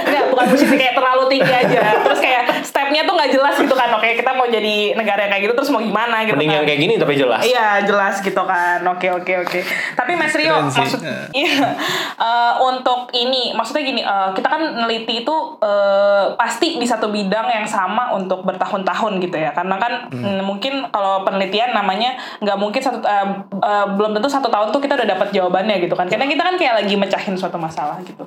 [0.01, 1.79] Enggak, bukan posisi kayak terlalu tinggi aja.
[2.01, 3.89] Terus kayak stepnya tuh nggak jelas gitu kan.
[3.93, 6.57] Oke, kita mau jadi negara yang kayak gitu terus mau gimana gitu mending kan.
[6.57, 7.41] yang kayak gini tapi jelas.
[7.41, 8.79] Iya jelas gitu kan.
[8.87, 9.59] Oke oke oke.
[9.93, 10.81] Tapi Mas Rio Keren sih.
[10.81, 10.99] maksud
[11.35, 11.75] iya
[12.15, 17.47] eh, untuk ini maksudnya gini eh, kita kan neliti itu eh, pasti di satu bidang
[17.51, 19.51] yang sama untuk bertahun-tahun gitu ya.
[19.51, 23.27] Karena kan mm, mungkin kalau penelitian namanya nggak mungkin satu eh,
[23.61, 26.07] eh, belum tentu satu tahun tuh kita udah dapat jawabannya gitu kan.
[26.07, 28.23] Karena kita kan kayak lagi mecahin suatu masalah gitu.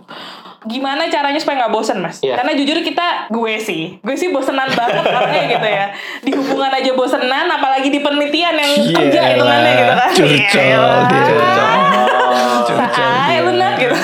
[0.65, 2.21] Gimana caranya supaya nggak bosen mas?
[2.25, 2.41] Iya.
[2.41, 5.87] Karena jujur kita gue sih, gue sih bosenan banget orangnya gitu ya.
[6.25, 10.11] Di hubungan aja bosenan, apalagi di penelitian yang kerja Iyalah, hitungannya gitu kan.
[10.15, 11.01] curcol Iyalah.
[11.09, 11.94] dia.
[12.65, 13.97] Curcol nak gitu.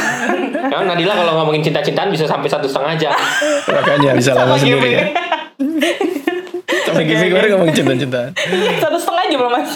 [0.60, 3.14] Kan Nadila kalau ngomongin cinta-cintaan bisa sampai satu setengah jam.
[3.66, 4.90] makanya bisa lama Sama sendiri Gibi.
[4.92, 5.04] ya
[7.00, 8.30] Gibi kemarin ngomongin cinta-cintaan
[8.78, 9.70] Satu setengah jam loh mas.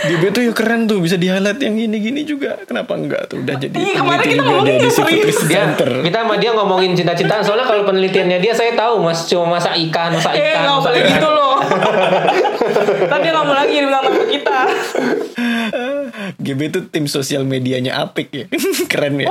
[0.00, 3.54] Gibi tuh ya keren tuh bisa di highlight yang gini-gini juga kenapa enggak tuh udah
[3.56, 5.38] jadi Iya, kemarin peneliti kita juga ngomongin di situ serius.
[5.44, 9.56] Dia, Center kita sama dia ngomongin cinta-cintaan soalnya kalau penelitiannya dia saya tahu mas cuma
[9.56, 11.54] masak ikan, masak Eh ikan, nggak masak boleh gitu loh.
[13.12, 14.58] Tapi nggak mau lagi jadi bintang tamu kita.
[16.38, 18.44] GB itu tim sosial medianya Apik ya
[18.92, 19.28] keren ya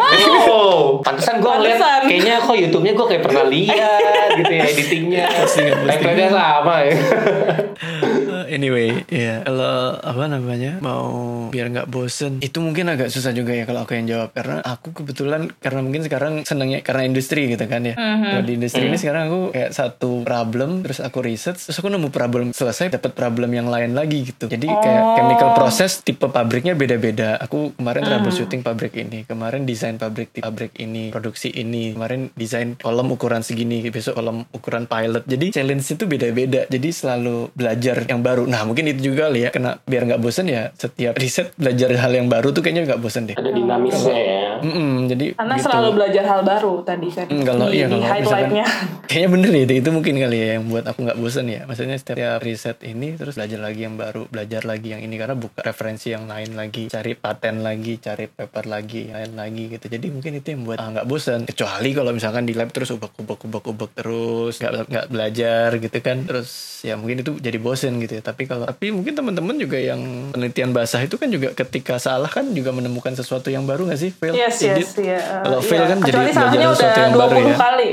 [0.47, 5.25] Oh, pantesan gue ngeliat kayaknya kok YouTube-nya gue kayak pernah lihat gitu ya editingnya.
[5.43, 6.29] Postingan, postingan.
[6.31, 6.95] Sama ya.
[8.47, 13.51] Uh, anyway, ya kalau apa namanya mau biar nggak bosen itu mungkin agak susah juga
[13.51, 17.67] ya kalau aku yang jawab karena aku kebetulan karena mungkin sekarang senangnya karena industri gitu
[17.67, 17.95] kan ya.
[17.97, 22.07] Kalau di industri ini sekarang aku kayak satu problem terus aku riset terus aku nemu
[22.13, 24.47] problem selesai dapat problem yang lain lagi gitu.
[24.47, 27.41] Jadi kayak chemical process tipe pabriknya beda-beda.
[27.41, 32.77] Aku kemarin troubleshooting pabrik ini, kemarin desain pabrik di pabrik ini, produksi ini, kemarin desain
[32.77, 35.25] kolom ukuran segini, besok kolom ukuran pilot.
[35.25, 36.69] Jadi challenge itu beda-beda.
[36.69, 38.36] Jadi selalu belajar yang baru.
[38.45, 40.69] Nah mungkin itu juga kali ya, kena biar nggak bosen ya.
[40.77, 43.35] Setiap riset belajar hal yang baru tuh kayaknya nggak bosen deh.
[43.39, 44.43] Ada dinamisnya ya.
[44.61, 45.65] Mm-mm, jadi Karena gitu.
[45.69, 47.25] selalu belajar hal baru tadi kan.
[47.29, 48.65] Hmm, kalau di, iya di kalau misalkan highlight-nya.
[49.07, 51.97] kayaknya bener ya itu, itu mungkin kali ya yang buat aku nggak bosan ya maksudnya
[51.97, 56.11] setiap riset ini terus belajar lagi yang baru belajar lagi yang ini karena buka referensi
[56.11, 60.31] yang lain lagi cari paten lagi cari paper lagi yang lain lagi gitu jadi mungkin
[60.41, 63.65] itu yang buat ah, nggak bosan kecuali kalau misalkan di lab terus ubek ubek ubek
[63.71, 66.49] ubek terus nggak nggak belajar gitu kan terus
[66.83, 70.03] ya mungkin itu jadi bosan gitu ya tapi kalau tapi mungkin teman-teman juga yang
[70.35, 74.11] penelitian basah itu kan juga ketika salah kan juga menemukan sesuatu yang baru nggak sih
[74.11, 74.83] fail Yes, Edit?
[74.83, 75.19] yes, iya.
[75.41, 75.65] kalau Iya.
[75.65, 77.87] fail kan jadi Kecuali belajar salahnya sesuatu udah yang 20 baru ya kali.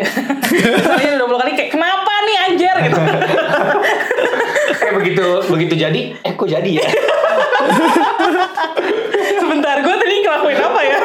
[1.07, 2.99] Udah 20 kali kayak kenapa nih anjir gitu.
[4.74, 6.82] Kayak begitu begitu jadi, eh kok jadi ya?
[9.39, 10.99] Sebentar gue tadi ngelakuin apa ya?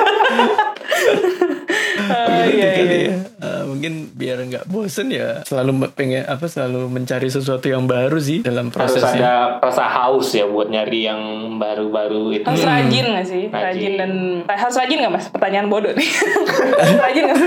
[2.32, 3.10] Ah, Gitu iya, kali iya.
[3.10, 3.18] ya.
[3.40, 8.40] Eh, mungkin biar nggak bosen ya selalu pengen apa selalu mencari sesuatu yang baru sih
[8.40, 9.18] dalam Harus prosesnya.
[9.18, 11.22] ada rasa haus ya buat nyari yang
[11.56, 12.46] baru-baru itu.
[12.46, 13.44] Harus rajin gak sih?
[13.48, 13.92] Rajin, Rajin.
[13.96, 14.12] dan
[14.46, 15.26] eh, harus rajin gak mas?
[15.28, 16.10] Pertanyaan bodoh nih.
[16.80, 17.38] harus rajin gak?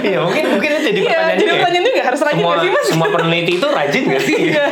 [0.00, 1.54] Iya mungkin mungkin itu jadi Iya, pertanyaan jadi ya.
[1.56, 2.86] pertanyaan juga harus rajin semua, gak sih mas?
[2.86, 4.36] semua peneliti itu rajin gak sih?
[4.40, 4.64] Iya.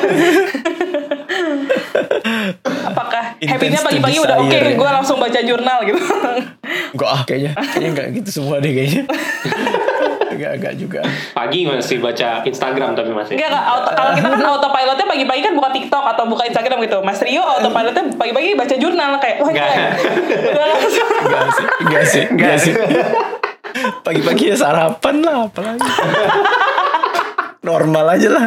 [2.84, 3.54] Apakah to
[3.84, 4.76] pagi-pagi udah oke, desire, ya.
[4.76, 6.00] gue langsung baca jurnal gitu.
[6.88, 9.02] Enggak ah kayaknya Kayaknya enggak gitu semua deh kayaknya.
[10.28, 11.00] Enggak, enggak juga.
[11.34, 13.34] Pagi masih baca Instagram tapi masih.
[13.34, 16.98] Enggak, enggak, auto- kalau kita kan autopilotnya pagi-pagi kan buka TikTok atau buka Instagram gitu.
[17.02, 19.66] Mas Rio autopilotnya pagi-pagi baca jurnal kayak, wah Enggak.
[21.18, 22.72] Enggak sih Enggak sih Enggak sih.
[24.00, 25.82] Pagi-pagi ya sarapan lah Apalagi.
[27.66, 28.46] Normal aja lah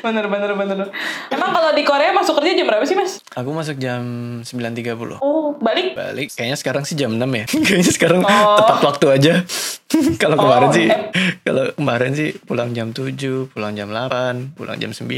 [0.00, 0.88] bener, bener, bener.
[1.28, 3.18] Emang kalau di Korea masuk kerja jam berapa sih, Mas?
[3.30, 4.02] Aku masuk jam
[4.42, 5.92] 9.30 Oh, balik?
[5.92, 8.56] Balik Kayaknya sekarang sih jam 6 ya Kayaknya sekarang Oh.
[8.56, 9.32] tepat waktu aja
[10.22, 10.86] Kalau kemarin Oh, sih.
[11.40, 13.14] Kalau kemarin sih Pulang jam 7
[13.48, 15.08] Pulang jam 8 Pulang jam 9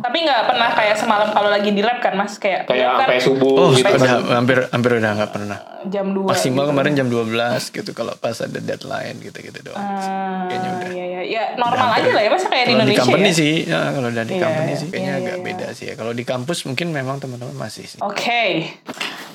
[0.00, 2.36] Tapi nggak pernah kayak semalam kalau lagi di lab kan, Mas?
[2.36, 4.34] Kayak, Kayak kan sampai subuh Oh gitu udah kan.
[4.34, 6.26] hampir hampir udah nggak pernah jam 2.
[6.26, 7.30] Maksimal kemarin jam 12
[7.70, 10.88] gitu Kalau pas ada deadline gitu-gitu doang Ah, Kayaknya udah.
[10.88, 11.20] Iya, iya.
[11.26, 12.44] Ya, normal aja lah ya, Mas.
[12.44, 13.34] Kayak di di Indonesia company ya.
[13.34, 15.44] sih, ya, kalau udah di Iya, company iya, sih kayaknya iya, agak iya.
[15.44, 15.94] beda sih ya.
[15.94, 18.00] Kalau di kampus mungkin memang teman-teman masih sih.
[18.00, 18.72] Oke,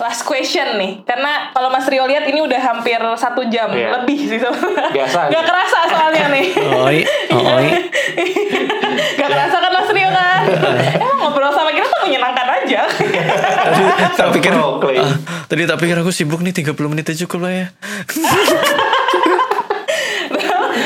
[0.02, 1.06] last question nih.
[1.06, 4.02] Karena kalau Mas Rio lihat ini udah hampir satu jam Iya.
[4.02, 4.90] lebih sih sebenarnya.
[4.90, 5.20] Biasa.
[5.30, 6.46] Gak kerasa soalnya nih.
[6.58, 6.98] Oi,
[7.30, 7.68] oi.
[9.22, 10.42] Gak kerasa kan Mas Rio kan?
[10.98, 12.82] Emang ngobrol sama kita tuh menyenangkan aja.
[14.18, 15.14] tak pikir, ah,
[15.46, 17.68] tadi tak pikir aku sibuk nih 30 menit aja cukup lah ya.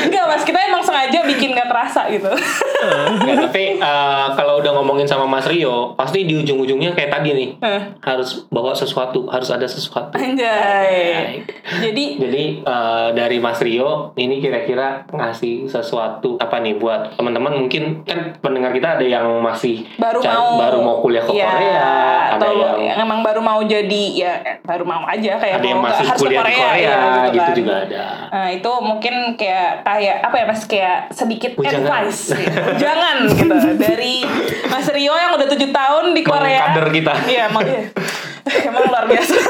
[0.06, 2.26] Enggak Mas, kita emang sengaja bikin gak terasa gitu.
[2.26, 7.48] Nggak, tapi eh, kalau udah ngomongin sama Mas Rio, pasti di ujung-ujungnya kayak tadi nih.
[7.58, 7.82] Eh.
[8.02, 10.12] Harus bawa sesuatu, harus ada sesuatu.
[10.12, 11.40] Anjay.
[11.80, 18.02] Jadi Jadi eh, dari Mas Rio ini kira-kira ngasih sesuatu apa nih buat teman-teman mungkin
[18.02, 21.90] kan pendengar kita ada yang masih baru ca- mau baru mau kuliah ke Iya, Korea,
[22.32, 22.50] ada atau
[22.80, 24.32] yang emang baru mau jadi ya
[24.62, 26.96] baru mau aja kayak ada yang masih harus ke kuliah di Korea ya,
[27.28, 27.54] gitu kan.
[27.54, 28.04] juga ada.
[28.28, 31.84] Nah itu mungkin kayak kayak apa ya mas kayak sedikit Ujangan.
[31.84, 32.60] advice, gitu.
[32.84, 34.24] jangan gitu dari
[34.68, 36.72] Mas Rio yang udah tujuh tahun di Korea.
[36.72, 37.12] Mengkader kita.
[37.28, 37.82] Iya emang iya.
[38.46, 39.34] emang luar biasa.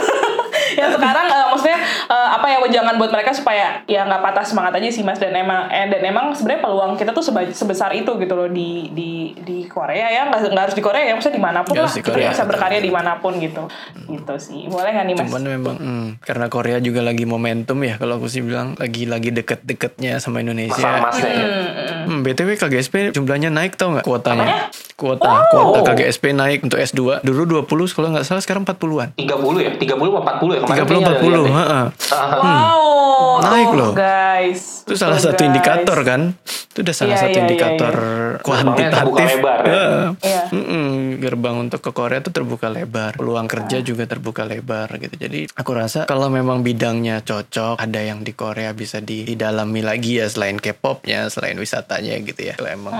[0.76, 4.76] ya sekarang eh, maksudnya eh, apa ya jangan buat mereka supaya ya nggak patah semangat
[4.76, 8.12] aja sih mas dan emang eh, dan emang sebenarnya peluang kita tuh seba- sebesar itu
[8.12, 11.44] gitu loh di di di Korea ya nggak nggak harus di Korea ya maksudnya di
[11.44, 12.88] mana pun Nggak lah di kita Korea, bisa betul, berkarya betul.
[12.88, 13.62] di mana pun gitu
[14.06, 17.94] gitu sih boleh nggak nih mas Cuman memang hmm, karena Korea juga lagi momentum ya
[17.96, 20.76] kalau aku sih bilang lagi lagi deket-deketnya sama Indonesia.
[20.76, 21.46] Masalah masnya ya.
[22.06, 24.68] Hmm, BTW KGSP jumlahnya naik tau nggak kuotanya?
[24.96, 25.76] Kuota, Oh.
[25.76, 27.20] kuota KGSP naik untuk S2.
[27.20, 29.08] Dulu 20 kalau nggak salah sekarang 40-an.
[29.14, 29.26] 30
[29.58, 29.70] ya?
[29.74, 30.60] 30 apa 40 ya?
[30.60, 31.52] Kemarin 30 kayaknya ada 40, lihat deh.
[31.52, 31.86] heeh.
[32.36, 33.92] wow Naik loh.
[33.92, 35.48] guys Itu salah satu guys.
[35.48, 36.20] indikator kan?
[36.68, 38.92] Itu udah salah Iya, satu iya, iya, indikator Gerbangnya kuantitatif.
[38.94, 39.72] terbuka lebar, ya?
[39.72, 40.04] Heeh.
[40.22, 40.42] Iya.
[40.46, 40.86] Mm-mm,
[41.18, 45.14] gerbang untuk ke Korea itu terbuka lebar, peluang kerja juga terbuka lebar gitu.
[45.16, 50.16] Jadi aku rasa kalau memang bidangnya cocok, ada yang di Korea bisa di- didalami lagi
[50.16, 52.54] ya selain K-popnya, selain wisatanya gitu ya.
[52.54, 52.92] Kalau emang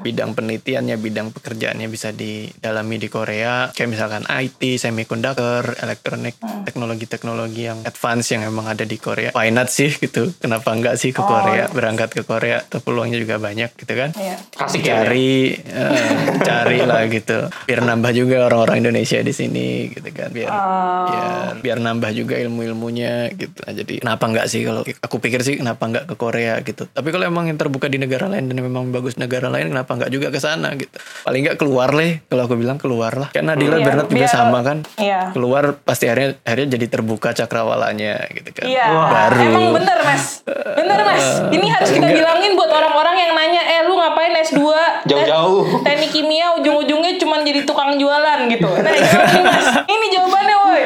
[0.00, 5.33] bidang penelitiannya, bidang pekerjaannya bisa didalami di Korea, kayak misalkan IT, semiconductor,
[5.76, 9.30] elektronik, teknologi-teknologi yang advance yang emang ada di Korea.
[9.30, 10.34] Why not sih gitu?
[10.36, 11.70] Kenapa enggak sih ke Oh, Korea, yes.
[11.70, 12.60] berangkat ke Korea?
[12.62, 14.10] Tuh peluangnya juga banyak gitu kan?
[14.14, 14.36] Iya.
[14.56, 15.00] Asik ya.
[15.00, 20.46] cari eh, cari lah gitu biar nambah juga orang-orang Indonesia di sini gitu kan biar
[20.46, 21.06] Oh.
[21.06, 25.56] biar biar nambah juga ilmu-ilmunya gitu nah, jadi kenapa enggak sih kalau aku pikir sih
[25.56, 28.90] kenapa enggak ke Korea gitu tapi kalau emang yang terbuka di negara lain dan memang
[28.90, 32.54] bagus negara lain kenapa enggak juga ke sana gitu paling enggak keluar lah kalau aku
[32.54, 35.22] bilang keluar lah kan Nadila Iya, Bernard juga biar- sama kan Iya.
[35.30, 38.66] Keluar pasti akhirnya akhirnya jadi terbuka cakrawalanya gitu kan.
[38.66, 39.40] Iya, baru.
[39.46, 41.24] Emang bener mas, bener mas.
[41.48, 42.18] Ini harus kita Enggak.
[42.18, 44.60] bilangin buat orang-orang yang nanya, eh lu ngapain S2
[45.04, 45.62] Jauh-jauh.
[45.80, 48.66] Eh, teknik kimia ujung-ujungnya cuma jadi tukang jualan gitu.
[48.66, 49.02] Nah nih
[49.42, 49.66] mas?
[49.84, 50.82] Ini jawabannya woi.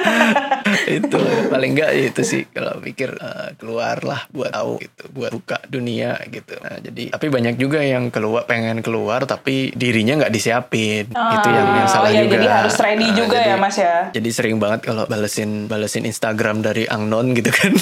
[0.90, 1.18] itu
[1.48, 2.42] paling enggak itu sih.
[2.46, 5.02] Kalau pikir eh, keluar lah buat tahu gitu.
[5.10, 6.56] Buat buka dunia gitu.
[6.58, 11.10] Nah jadi tapi banyak juga yang keluar pengen keluar tapi dirinya nggak disiapin.
[11.10, 12.34] Itu yang yang Oh, salah ya, juga.
[12.36, 13.96] Jadi harus ready juga jadi- ya mas ya.
[14.10, 17.72] jadi sering banget kalau balesin balesin Instagram dari angnon gitu kan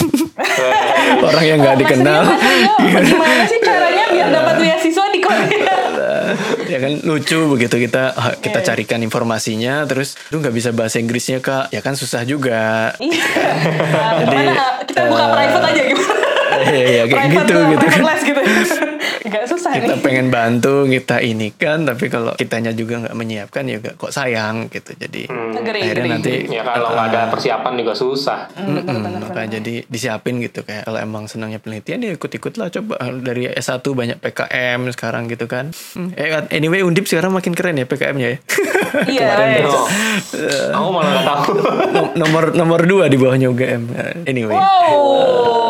[1.29, 5.21] orang yang nggak Mas dikenal Rio, Mas Rio, gimana sih caranya biar dapat beasiswa di
[5.21, 5.77] Korea?
[6.69, 8.67] ya kan lucu begitu kita kita Iya.
[8.67, 13.25] carikan informasinya terus lu nggak bisa bahasa Inggrisnya kak ya kan susah juga Iya.
[14.23, 14.85] Gimana?
[14.85, 16.15] Kita buka private aja gimana?
[16.61, 18.27] Iya, iya, kayak Private gitu, gitu private kan.
[18.27, 18.88] gitu.
[19.21, 20.01] Gak susah kita nih.
[20.01, 24.69] pengen bantu kita ini kan tapi kalau kitanya juga nggak menyiapkan ya nggak- kok sayang
[24.69, 28.41] gitu jadi Agree, akhirnya nanti Ya kalau nggak ada persiapan juga susah.
[29.21, 33.83] Makanya jadi disiapin gitu kayak kalau emang senangnya penelitian ya ikut-ikut lah coba dari S1
[33.83, 38.39] banyak PKM sekarang gitu kan Hmm, eh anyway Undip sekarang makin keren ya PKM-nya ya
[39.05, 39.21] Iya.
[39.29, 39.61] Kemarin iya.
[39.61, 39.69] baca.
[39.69, 39.87] Oh,
[40.75, 41.51] aku malah nggak tahu.
[41.89, 43.83] Nom- nomor nomor dua di bawahnya UGM
[44.25, 45.68] anyway Wow.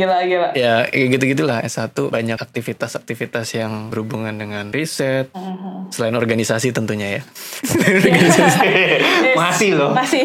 [0.00, 0.48] Gila gila.
[0.56, 1.60] Ya kayak gitu-gitulah.
[1.60, 5.28] S1 banyak aktivitas-aktivitas yang berhubungan dengan riset.
[5.92, 7.22] Selain organisasi tentunya ya.
[9.40, 9.92] Masih loh.
[9.92, 10.24] Masih.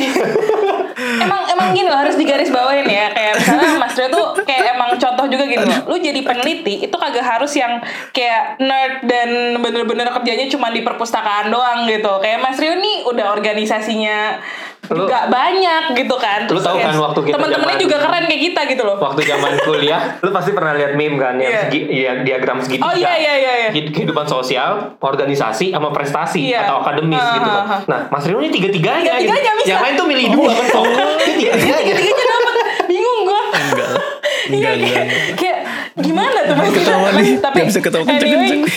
[0.95, 3.11] emang emang gini loh harus digaris bawain ya.
[3.11, 5.91] Kayak misalnya Mas Rio tuh kayak emang contoh juga gini loh.
[5.91, 7.84] Lu jadi peneliti itu kagak harus yang
[8.15, 12.23] kayak nerd dan bener-bener kerjanya cuma di perpustakaan doang gitu.
[12.23, 14.39] Kayak Mas Rio nih udah organisasinya
[14.88, 18.61] Lu- juga banyak gitu kan Lu tahu kan waktu kita teman-temannya juga keren kayak kita
[18.67, 21.61] gitu loh Waktu zaman kuliah, lu pasti pernah lihat meme kan yang Iya.
[21.63, 22.83] segi, ya, diagram segitiga.
[22.83, 23.69] Oh, iya, iya, iya, iya.
[23.71, 26.65] Hid- Kehidupan sosial, organisasi, sama prestasi Iya.
[26.65, 27.47] atau akademis Ah, gitu.
[27.47, 27.63] kan.
[27.65, 27.79] ah.
[27.86, 29.13] Nah, Mas Rio ini tiga-tiganya.
[29.15, 29.59] Tiga-tiganya gitu.
[29.59, 29.69] bisa.
[29.69, 30.65] Yang lain tuh milih dua kan.
[31.29, 31.75] Tiga-tiganya.
[31.95, 32.55] tiga-tiganya dapet
[32.86, 33.89] bingung gua Enggak.
[34.45, 35.05] Iya, Enggak, enggak.
[35.36, 35.57] kayak
[35.95, 36.71] gimana tuh mas?
[36.75, 38.75] Ketawa nih, tapi bisa ketawa kenceng-kenceng anyway, nih.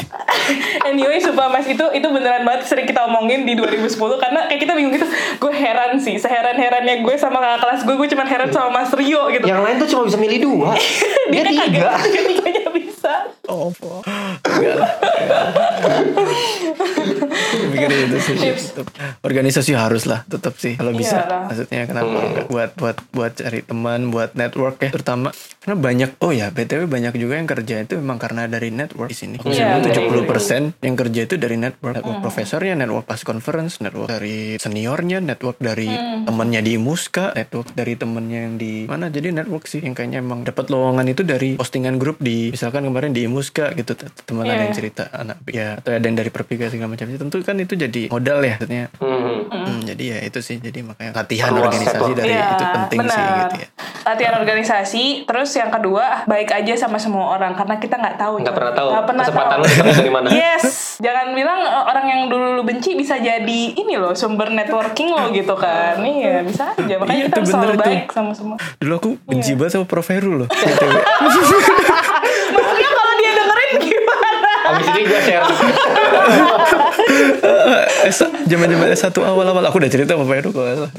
[0.86, 4.72] anyway, sumpah mas itu itu beneran banget sering kita omongin di 2010 karena kayak kita
[4.78, 5.06] bingung gitu.
[5.36, 8.90] Gue heran sih, seheran herannya gue sama kakak kelas gue, gue cuma heran sama Mas
[8.94, 9.44] Rio gitu.
[9.44, 10.70] Yang lain tuh cuma bisa milih dua.
[11.32, 11.92] Dia dia tiga.
[12.00, 13.12] tiga-tiganya bisa.
[13.44, 14.00] Oh, po.
[14.48, 14.90] Enggak lah.
[17.68, 18.34] Pikir itu sih.
[18.40, 18.86] Tetep.
[19.20, 20.76] Organisasi harus lah, tetap sih.
[20.76, 21.52] Kalau bisa, Iyalah.
[21.52, 22.46] maksudnya kenapa enggak?
[22.48, 26.10] Buat buat buat cari teman, buat network ya, terutama karena banyak.
[26.24, 29.36] Oh ya, btw banyak juga yang kerja itu memang karena dari network di sini.
[29.38, 30.26] Iya, Misalnya betul.
[30.74, 35.56] 70% yang kerja itu dari network, network profesornya, network pas conference, network dari seniornya, network
[35.56, 35.88] dari
[36.22, 39.08] temannya di Muska, network dari temennya yang di mana.
[39.08, 43.10] Jadi network sih yang kayaknya emang dapat lowongan itu dari postingan grup di misalkan kemarin
[43.10, 43.94] di Muska gitu
[44.24, 44.64] teman ada Iya.
[44.64, 48.02] yang cerita anak ya atau ada yang dari perpika segala macam tentu kan itu jadi
[48.08, 49.46] modal ya maksudnya Hmm.
[49.48, 53.06] Hmm, jadi ya itu sih jadi makanya latihan Perluas organisasi dari Iya, itu penting sih
[53.20, 53.38] benar.
[53.38, 53.68] gitu ya
[54.08, 58.40] Latihan organisasi, terus yang kedua baik aja sama semua orang karena kita nggak tahu.
[58.40, 58.56] Nggak Jon.
[58.56, 59.60] pernah tahu Nggak pernah kesempatan tahu.
[59.60, 60.28] lu datang dari mana.
[60.30, 60.64] Yes,
[60.98, 65.28] jangan bilang eh, orang yang dulu lu benci bisa jadi ini loh sumber networking lo
[65.30, 66.00] gitu kan.
[66.00, 66.94] Iya, bisa aja.
[66.96, 67.84] Makanya Iya, kita itu harus bener selalu itu.
[67.84, 68.56] baik sama semua.
[68.78, 69.58] dulu aku benci Iya.
[69.58, 70.48] banget sama Prof Heru loh.
[72.48, 74.28] Maksudnya kalau dia dengerin gimana?
[74.68, 75.44] Abis ini gue share.
[78.08, 79.62] S zaman zaman S1 awal-awal.
[79.68, 80.92] Aku udah cerita sama Pak Heru kalau salah.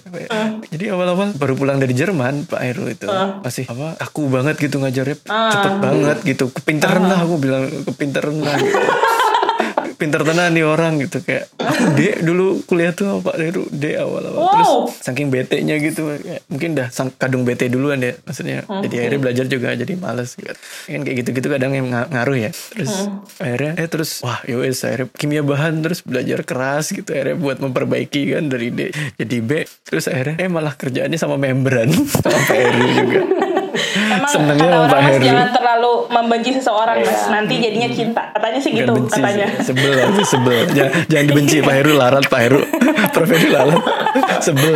[0.69, 3.07] Jadi awal-awal baru pulang dari Jerman Pak Heru itu.
[3.41, 5.17] Masih apa aku banget gitu ngajarnya.
[5.25, 6.51] Cepet banget gitu.
[6.53, 8.77] Kepinteran lah aku bilang kepinteran lah gitu.
[9.99, 14.39] pinter tenan nih orang gitu kayak aku D dulu kuliah tuh Pak Heru D awal-awal.
[14.39, 14.51] Wow.
[14.55, 14.71] terus
[15.03, 18.63] saking bete-nya gitu kayak, mungkin dah sang kadung bete duluan deh maksudnya.
[18.63, 20.55] Jadi akhirnya belajar juga jadi males gitu.
[20.87, 22.51] kan kayak gitu-gitu kadang yang nga- ngaruh ya.
[22.71, 27.59] Terus akhirnya eh terus wah yowes akhirnya kimia bahan terus belajar keras gitu akhirnya buat
[27.59, 28.89] memperbaiki kan dari D
[29.19, 29.51] jadi B.
[29.83, 31.91] Terus akhirnya eh malah kerjaannya sama membran
[32.23, 33.21] sama Heru juga
[33.71, 35.23] Emang Senengnya kata orang Pak mas Heru.
[35.25, 37.09] jangan terlalu membenci seseorang mas.
[37.09, 37.27] Iya.
[37.29, 38.21] Nanti jadinya cinta.
[38.33, 39.47] Katanya sih gitu benci katanya.
[39.59, 39.65] sih.
[39.69, 42.59] sebel aku sebel jangan, jangan dibenci Pak Heru larat Pak Heru
[43.13, 43.81] Prof Heru larat
[44.41, 44.73] sebel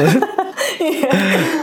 [0.83, 1.62] Tapi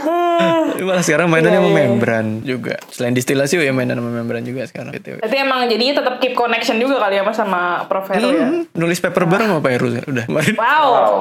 [0.83, 1.87] malah sekarang mainannya Iya, sama iya.
[1.87, 5.19] membran juga selain distilasi ya mainan sama membran juga sekarang BTW.
[5.19, 8.47] Berarti emang jadinya tetap keep connection juga kali ya mas sama Prof Heru ya.
[8.47, 10.83] Hmm, nulis paper bareng sama Pak Heru udah kemarin Wow.
[10.83, 11.13] Wow.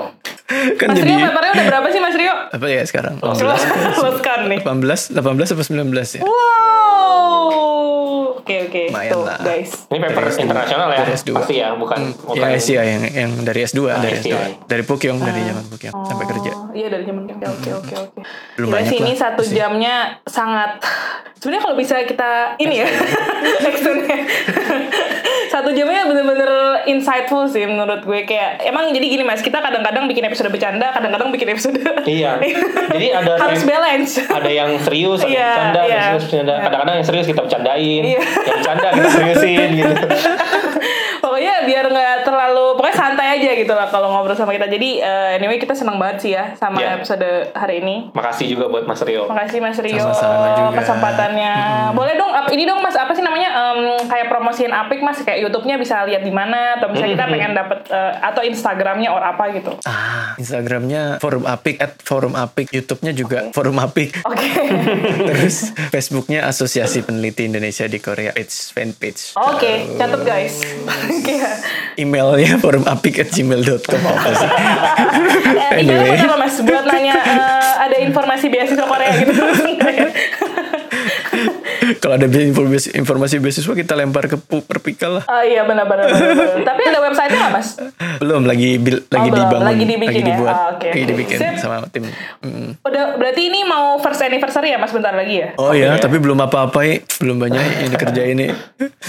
[0.74, 2.34] kan Mas jadi Rio papernya udah berapa sih Mas Rio?
[2.50, 4.58] apa ya sekarang Luluskan nih.
[4.60, 5.20] 18 18
[5.54, 7.50] apa 19 ya Wow.
[8.40, 8.82] Oke oke.
[8.88, 9.38] Lumayan Tuh lah.
[9.38, 9.70] guys.
[9.86, 10.42] Ini paper Dari S2.
[10.42, 10.98] internasional ya?
[10.98, 11.30] Dari S2.
[11.34, 12.34] Pasti ya, bukan bukan.
[12.42, 14.52] ya SI ya yang yang dari S2 dari S2 SCI.
[14.66, 18.18] dari Pukyong dari zaman Pukyong sampai kerja Oh, Iya dari zaman oke oke oke oke.
[18.56, 19.58] Belum Gila banyak sih ini satu sih.
[19.58, 20.78] jamnya sangat.
[21.40, 22.88] Sebenarnya kalau bisa kita ini ya
[23.64, 24.18] extendnya.
[25.50, 26.50] satu jamnya bener-bener
[26.86, 31.34] insightful sih menurut gue kayak emang jadi gini mas kita kadang-kadang bikin episode bercanda kadang-kadang
[31.34, 31.74] bikin episode
[32.06, 32.38] Iya.
[32.94, 36.02] Jadi ada harus balance ada yang serius, ada yang Iya, bercanda, iya.
[36.06, 36.54] serius bercanda.
[36.60, 38.20] Kadang-kadang yang serius kita bercandain, Iya.
[38.22, 39.90] yang bercanda kita seriusin gitu.
[41.40, 45.40] pokoknya biar nggak terlalu pokoknya santai aja gitu lah kalau ngobrol sama kita jadi eh,
[45.40, 46.96] anyway kita senang banget sih ya sama Iya.
[46.96, 49.24] episode hari ini Makasih juga buat Mas Rio.
[49.24, 50.80] Makasih Mas Rio Sama-sama juga.
[50.80, 51.52] kesempatannya.
[51.92, 55.76] Boleh dong ini dong Mas apa sih namanya em, kayak promosiin Apik Mas kayak YouTube-nya
[55.76, 59.72] bisa lihat di mana atau misalnya kita pengen dapat eh, atau Instagramnya or apa gitu.
[59.82, 64.48] ah Instagramnya forum apik at forum apik YouTube-nya juga forum apik Oke.
[65.28, 65.56] Terus
[65.88, 69.36] Facebooknya Asosiasi Peneliti Indonesia di Korea page fanpage.
[69.36, 70.54] Oke, catat guys.
[71.36, 71.50] Oke.
[72.00, 74.50] Emailnya forumapik at gmail.com apa sih?
[75.50, 76.56] Eh, anyway, buat apa Mas?
[76.62, 79.32] Buat nanya eh, ada informasi beasiswa Korea gitu.
[81.90, 81.98] Ya?
[81.98, 82.62] Kalau ada info-
[82.92, 85.24] informasi beasiswa kita lempar ke perpikal lah.
[85.26, 86.06] Oh iya benar-benar.
[86.68, 87.68] Tapi ada website-nya nggak mas?
[88.18, 89.40] Belum lagi bil- lagi belum.
[89.42, 90.26] dibangun, Lagi dibikin ya?
[90.28, 91.08] dibuat, Ah, oke, lagi oke.
[91.08, 91.54] dibikin Sip.
[91.58, 92.04] sama tim.
[92.40, 92.70] Mm.
[92.80, 95.48] Udah berarti ini mau first anniversary ya mas bentar lagi ya?
[95.56, 96.94] Oh ya, tapi belum apa-apa ya.
[97.18, 98.50] Belum banyak yang dikerjain nih.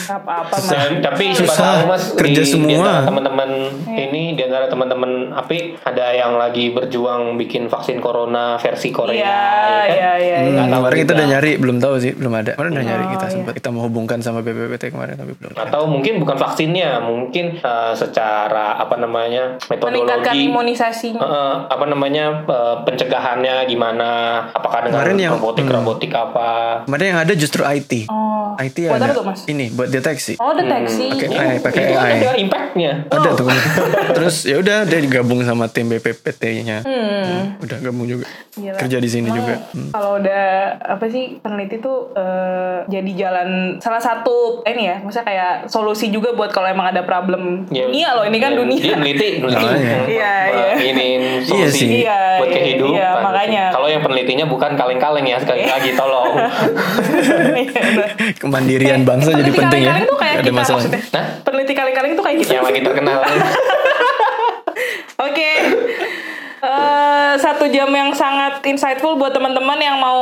[0.08, 0.72] Apa-apa mas?
[1.00, 1.56] Tapi Susah.
[1.78, 3.04] tahu mas Kerja di, semua.
[3.04, 3.50] teman-teman
[3.90, 9.14] ini di antara teman-teman api ada yang lagi berjuang bikin vaksin corona versi Korea.
[9.14, 9.88] Iya, ya kan?
[9.92, 10.38] iya, iya.
[10.42, 12.52] Hmm, kemarin kita udah nyari, belum tahu sih, belum ada.
[12.54, 13.34] Kemarin udah nyari Oh, kita iya.
[13.34, 15.54] sempat kita mau hubungkan sama BPPT kemarin tapi belum.
[15.54, 20.48] Atau mungkin bukan vaksinnya, mungkin eh, secara apa namanya Meningkatkan metodologi.
[20.48, 21.20] imunisasinya.
[21.20, 24.10] eh, apa namanya eh, pencegahannya gimana?
[24.50, 26.50] Apakah dengan Kemarin yang- robotik robotik apa?
[26.84, 28.08] Kemarin yang ada justru IT.
[28.08, 28.54] Oh.
[28.54, 29.44] IT Buat ada apa Mas?
[29.46, 30.36] ini buat deteksi.
[30.38, 31.08] Oh deteksi.
[31.10, 32.14] Pakai Itu- AI, pakai itu AI.
[32.18, 32.92] ada impactnya.
[33.08, 33.48] Ada tuh.
[34.18, 36.84] Terus ya udah dia digabung sama tim BPPT-nya.
[36.84, 37.58] Hmm.
[37.58, 38.28] Udah gabung juga.
[38.52, 38.76] Gila.
[38.76, 39.56] Kerja di sini Emang juga.
[39.72, 39.90] Hmm.
[39.92, 40.46] Kalau udah
[40.78, 42.12] apa sih peneliti tuh
[42.62, 47.02] eh, jadi jalan salah satu ini ya, maksudnya kayak solusi juga buat kalau emang ada
[47.02, 48.80] problem Ya, dunia loh ini kan ya, dunia.
[48.80, 49.98] Dia neliti, neliti Makanya.
[50.06, 50.74] Iya, eh, iya.
[50.94, 51.08] ini
[51.42, 51.88] Iya solusi sih.
[52.06, 52.94] Iya, buat iya, kehidupan.
[52.94, 53.64] iya, makanya.
[53.72, 56.32] Kalau yang penelitinya bukan kaleng-kaleng ya sekali lagi tolong.
[58.42, 59.92] Kemandirian bangsa jadi penting ya.
[59.92, 60.82] kaleng-kaleng tuh kayak Ada kita masalah.
[60.86, 62.52] Nah, Peneliti kaleng-kaleng tuh kayak gitu.
[62.54, 63.20] yang lagi terkenal.
[65.22, 65.50] Oke.
[66.62, 70.22] Eh, satu jam yang sangat insightful buat teman-teman yang mau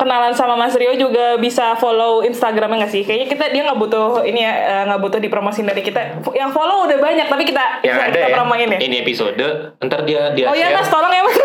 [0.00, 3.04] kenalan sama Mas Rio juga bisa follow Instagramnya nggak sih?
[3.04, 6.24] Kayaknya kita dia nggak butuh ini ya eh, nggak butuh dipromosin dari kita.
[6.32, 8.36] Yang follow udah banyak tapi kita yang ada kita ya.
[8.40, 8.78] promoin ya.
[8.80, 9.44] Ini episode,
[9.84, 10.72] ntar dia dia Oh iya.
[10.72, 11.36] Mas, tolong ya Mas.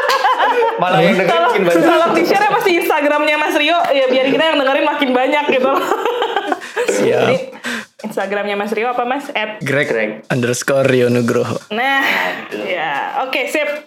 [0.80, 1.84] Malah yang dengerin makin banyak.
[1.84, 5.44] tolong di share ya di Instagramnya Mas Rio ya biar kita yang dengerin makin banyak
[5.52, 5.72] gitu.
[6.96, 7.28] Siap.
[7.28, 7.36] Jadi
[7.96, 9.30] Instagramnya Mas Rio apa Mas?
[9.30, 10.10] At Greg, Greg.
[10.26, 11.54] underscore Rio Nugroho.
[11.70, 12.02] Nah,
[12.50, 12.92] ya,
[13.22, 13.86] oke sip.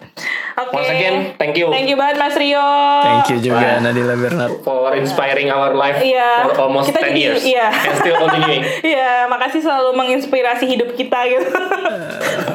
[0.58, 0.74] Oke.
[0.74, 1.68] Once again, thank you.
[1.68, 2.64] Thank you banget Mas Rio.
[2.98, 4.58] Thank you juga Nadila Bernard.
[4.60, 6.50] for inspiring our life Iya.
[6.50, 7.68] for almost Kita 10 jadi- years iya.
[7.70, 8.64] and still continuing.
[8.90, 11.46] Iya, makasih selalu menginspirasi hidup kita gitu.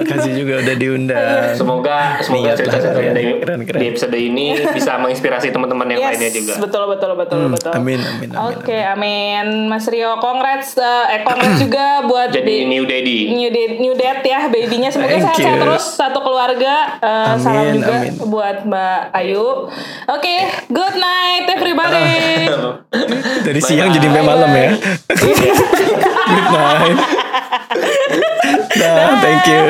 [0.04, 1.56] Kasih juga udah diundang.
[1.56, 3.80] Semoga semoga cerita-cerita di, keren, keren.
[3.80, 4.46] di episode ini
[4.76, 6.54] bisa menginspirasi teman-teman yang lainnya juga.
[6.60, 7.72] betul betul betul Hmm, betul.
[7.72, 9.46] amin, amin, amin, Oke, amin.
[9.66, 11.62] Mas Rio, congrats eh, eh congrats Hmm.
[11.62, 13.30] Juga buat jadi new daddy.
[13.30, 16.98] New dad new dad ya babynya semoga sehat-sehat terus satu keluarga.
[16.98, 18.14] Uh, amin, salam juga amin.
[18.26, 19.38] buat Mbak Ayu.
[19.38, 19.70] Oke,
[20.10, 20.40] okay,
[20.74, 22.50] good night everybody.
[23.46, 23.96] Dari bye siang bye.
[24.02, 24.70] jadi sampai malam ya.
[26.34, 26.98] good night.
[28.82, 29.64] nah, thank you.